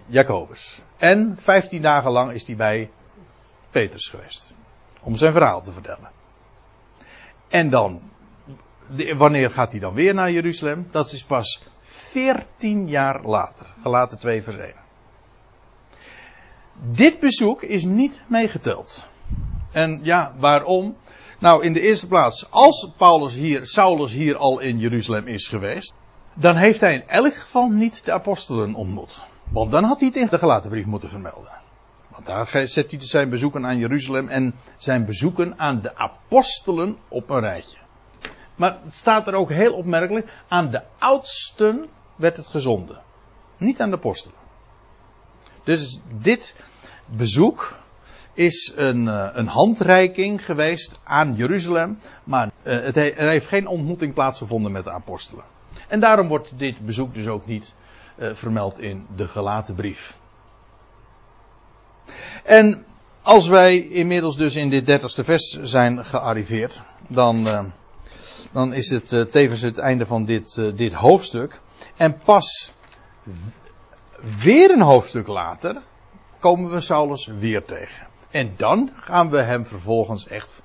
Jacobus. 0.05 0.81
En 0.97 1.37
vijftien 1.37 1.81
dagen 1.81 2.11
lang 2.11 2.31
is 2.31 2.47
hij 2.47 2.55
bij 2.55 2.89
Petrus 3.71 4.07
geweest. 4.07 4.53
Om 5.01 5.15
zijn 5.15 5.31
verhaal 5.31 5.61
te 5.61 5.71
vertellen. 5.71 6.11
En 7.47 7.69
dan, 7.69 8.01
wanneer 9.17 9.51
gaat 9.51 9.71
hij 9.71 9.79
dan 9.79 9.93
weer 9.93 10.13
naar 10.13 10.31
Jeruzalem? 10.31 10.87
Dat 10.91 11.11
is 11.11 11.23
pas 11.23 11.61
veertien 12.13 12.87
jaar 12.87 13.25
later. 13.25 13.73
Gelaten 13.81 14.19
2 14.19 14.43
vers 14.43 14.57
1. 14.57 14.73
Dit 16.73 17.19
bezoek 17.19 17.61
is 17.61 17.83
niet 17.83 18.21
meegeteld. 18.27 19.07
En 19.71 19.99
ja, 20.03 20.33
waarom? 20.37 20.95
Nou, 21.39 21.63
in 21.63 21.73
de 21.73 21.79
eerste 21.79 22.07
plaats, 22.07 22.51
als 22.51 22.91
Paulus 22.97 23.33
hier, 23.33 23.65
Saulus 23.65 24.11
hier 24.11 24.37
al 24.37 24.59
in 24.59 24.79
Jeruzalem 24.79 25.27
is 25.27 25.47
geweest, 25.47 25.93
dan 26.33 26.55
heeft 26.55 26.79
hij 26.79 26.93
in 26.93 27.07
elk 27.07 27.35
geval 27.35 27.69
niet 27.69 28.05
de 28.05 28.11
apostelen 28.11 28.73
ontmoet. 28.73 29.21
Want 29.49 29.71
dan 29.71 29.83
had 29.83 29.99
hij 29.99 30.07
het 30.07 30.17
in 30.17 30.27
de 30.27 30.37
gelaten 30.37 30.69
brief 30.69 30.85
moeten 30.85 31.09
vermelden. 31.09 31.51
Want 32.09 32.25
daar 32.25 32.67
zet 32.67 32.91
hij 32.91 32.99
zijn 33.01 33.29
bezoeken 33.29 33.65
aan 33.65 33.77
Jeruzalem 33.77 34.27
en 34.29 34.55
zijn 34.77 35.05
bezoeken 35.05 35.59
aan 35.59 35.81
de 35.81 35.95
apostelen 35.95 36.97
op 37.07 37.29
een 37.29 37.39
rijtje. 37.39 37.77
Maar 38.55 38.77
het 38.83 38.93
staat 38.93 39.27
er 39.27 39.33
ook 39.33 39.49
heel 39.49 39.73
opmerkelijk, 39.73 40.31
aan 40.47 40.71
de 40.71 40.81
oudsten 40.99 41.89
werd 42.23 42.37
het 42.37 42.47
gezonden. 42.47 43.01
Niet 43.57 43.81
aan 43.81 43.89
de 43.89 43.95
apostelen. 43.95 44.37
Dus 45.63 45.99
dit 46.19 46.55
bezoek 47.05 47.77
is 48.33 48.71
een, 48.75 49.07
eh, 49.07 49.29
een 49.33 49.47
handreiking 49.47 50.45
geweest 50.45 50.99
aan 51.03 51.35
Jeruzalem. 51.35 51.99
Maar 52.23 52.51
eh, 52.63 52.81
het 52.81 52.95
he- 52.95 53.09
er 53.09 53.29
heeft 53.29 53.47
geen 53.47 53.67
ontmoeting 53.67 54.13
plaatsgevonden 54.13 54.71
met 54.71 54.83
de 54.83 54.91
apostelen. 54.91 55.43
En 55.87 55.99
daarom 55.99 56.27
wordt 56.27 56.57
dit 56.57 56.85
bezoek 56.85 57.13
dus 57.13 57.27
ook 57.27 57.45
niet 57.45 57.73
eh, 58.15 58.29
vermeld 58.33 58.79
in 58.79 59.05
de 59.15 59.27
gelaten 59.27 59.75
brief. 59.75 60.17
En 62.43 62.85
als 63.21 63.47
wij 63.47 63.77
inmiddels 63.77 64.37
dus 64.37 64.55
in 64.55 64.69
dit 64.69 64.85
dertigste 64.85 65.23
vers 65.23 65.59
zijn 65.61 66.05
gearriveerd, 66.05 66.81
dan, 67.07 67.47
dan 68.51 68.73
is 68.73 68.89
het 68.89 69.31
tevens 69.31 69.61
het 69.61 69.77
einde 69.77 70.05
van 70.05 70.25
dit, 70.25 70.55
dit 70.75 70.93
hoofdstuk. 70.93 71.61
En 71.97 72.17
pas 72.17 72.73
weer 74.39 74.71
een 74.71 74.81
hoofdstuk 74.81 75.27
later 75.27 75.81
komen 76.39 76.71
we 76.71 76.81
Saulus 76.81 77.25
weer 77.25 77.65
tegen. 77.65 78.07
En 78.29 78.53
dan 78.57 78.91
gaan 78.95 79.29
we 79.29 79.41
hem 79.41 79.65
vervolgens 79.65 80.27
echt 80.27 80.61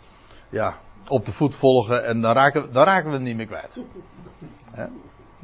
ja, 0.48 0.76
op 1.08 1.26
de 1.26 1.32
voet 1.32 1.54
volgen 1.54 2.04
en 2.04 2.20
dan 2.20 2.32
raken, 2.32 2.72
dan 2.72 2.84
raken 2.84 3.10
we 3.10 3.14
hem 3.14 3.24
niet 3.24 3.36
meer 3.36 3.46
kwijt. 3.46 3.80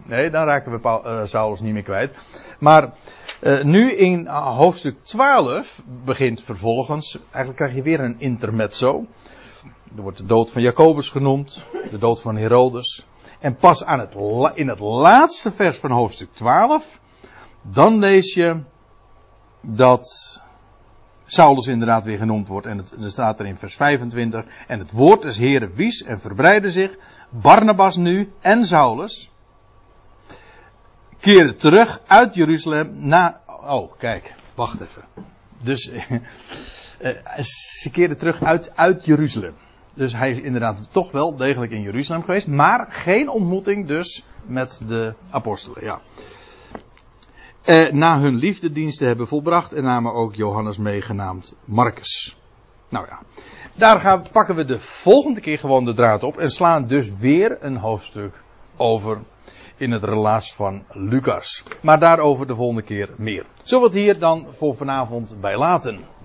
Nee, 0.07 0.31
dan 0.31 0.45
raken 0.45 0.73
we 0.73 0.79
Paul- 0.79 1.05
eh, 1.05 1.21
Saulus 1.25 1.61
niet 1.61 1.73
meer 1.73 1.83
kwijt. 1.83 2.15
Maar 2.59 2.93
eh, 3.41 3.63
nu 3.63 3.93
in 3.93 4.27
eh, 4.27 4.57
hoofdstuk 4.57 5.05
12 5.05 5.83
begint 6.05 6.43
vervolgens, 6.43 7.19
eigenlijk 7.23 7.57
krijg 7.57 7.75
je 7.75 7.83
weer 7.83 8.01
een 8.01 8.21
intermezzo. 8.21 9.07
Er 9.97 10.03
wordt 10.03 10.19
de 10.19 10.27
dood 10.27 10.51
van 10.51 10.63
Jacobus 10.63 11.09
genoemd, 11.09 11.67
de 11.91 11.99
dood 11.99 12.21
van 12.21 12.37
Herodes. 12.37 13.07
En 13.45 13.57
pas 13.57 13.85
aan 13.85 13.99
het, 13.99 14.15
in 14.55 14.69
het 14.69 14.79
laatste 14.79 15.53
vers 15.53 15.79
van 15.79 15.91
hoofdstuk 15.91 16.33
12, 16.33 17.01
dan 17.63 17.99
lees 17.99 18.35
je 18.35 18.63
dat 19.61 20.43
Saulus 21.25 21.67
inderdaad 21.67 22.05
weer 22.05 22.19
genoemd 22.19 22.49
wordt. 22.49 22.67
En 22.67 22.79
het, 22.79 22.95
staat 23.07 23.41
er 23.41 23.47
in 23.47 23.57
vers 23.57 23.77
25. 23.77 24.45
En 24.67 24.79
het 24.79 24.91
woord 24.91 25.23
des 25.23 25.37
Heren 25.37 25.75
wies 25.75 26.03
en 26.03 26.21
verbreidde 26.21 26.71
zich. 26.71 26.97
Barnabas 27.29 27.97
nu 27.97 28.33
en 28.41 28.65
Saulus 28.65 29.31
keerden 31.21 31.57
terug 31.57 32.01
uit 32.07 32.35
Jeruzalem 32.35 32.91
na. 32.99 33.41
Oh, 33.47 33.93
kijk, 33.99 34.35
wacht 34.55 34.81
even. 34.81 35.05
Dus 35.61 35.91
eh, 36.99 37.43
ze 37.81 37.91
keerden 37.91 38.17
terug 38.17 38.43
uit, 38.43 38.77
uit 38.77 39.05
Jeruzalem. 39.05 39.55
Dus 39.95 40.13
hij 40.13 40.31
is 40.31 40.41
inderdaad 40.41 40.93
toch 40.93 41.11
wel 41.11 41.37
degelijk 41.37 41.73
in 41.73 41.83
Jeruzalem 41.83 42.23
geweest. 42.23 42.47
Maar 42.47 42.87
geen 42.91 43.29
ontmoeting 43.29 43.87
dus 43.87 44.25
met 44.47 44.83
de 44.89 45.15
apostelen. 45.31 45.85
Ja. 45.85 46.01
Eh, 47.63 47.93
na 47.93 48.21
hun 48.21 48.35
liefdediensten 48.35 49.07
hebben 49.07 49.29
volbracht 49.29 49.73
en 49.73 49.83
namen 49.83 50.13
ook 50.13 50.35
Johannes 50.35 50.79
meegenaamd 50.79 51.55
Marcus. 51.65 52.37
Nou 52.89 53.07
ja, 53.09 53.19
daar 53.75 54.01
gaan, 54.01 54.25
pakken 54.33 54.55
we 54.55 54.65
de 54.65 54.81
volgende 54.81 55.41
keer 55.41 55.59
gewoon 55.59 55.85
de 55.85 55.95
draad 55.95 56.23
op 56.23 56.39
en 56.39 56.51
slaan 56.51 56.87
dus 56.87 57.17
weer 57.17 57.57
een 57.61 57.77
hoofdstuk 57.77 58.43
over 58.77 59.19
in 59.77 59.91
het 59.91 60.05
relaas 60.05 60.55
van 60.55 60.85
Lucas. 60.89 61.63
Maar 61.81 61.99
daarover 61.99 62.47
de 62.47 62.57
volgende 62.57 62.83
keer 62.83 63.11
meer. 63.17 63.47
Zullen 63.63 63.85
we 63.85 63.91
het 63.91 64.05
hier 64.05 64.19
dan 64.19 64.47
voor 64.53 64.77
vanavond 64.77 65.37
bij 65.41 65.57
laten? 65.57 66.01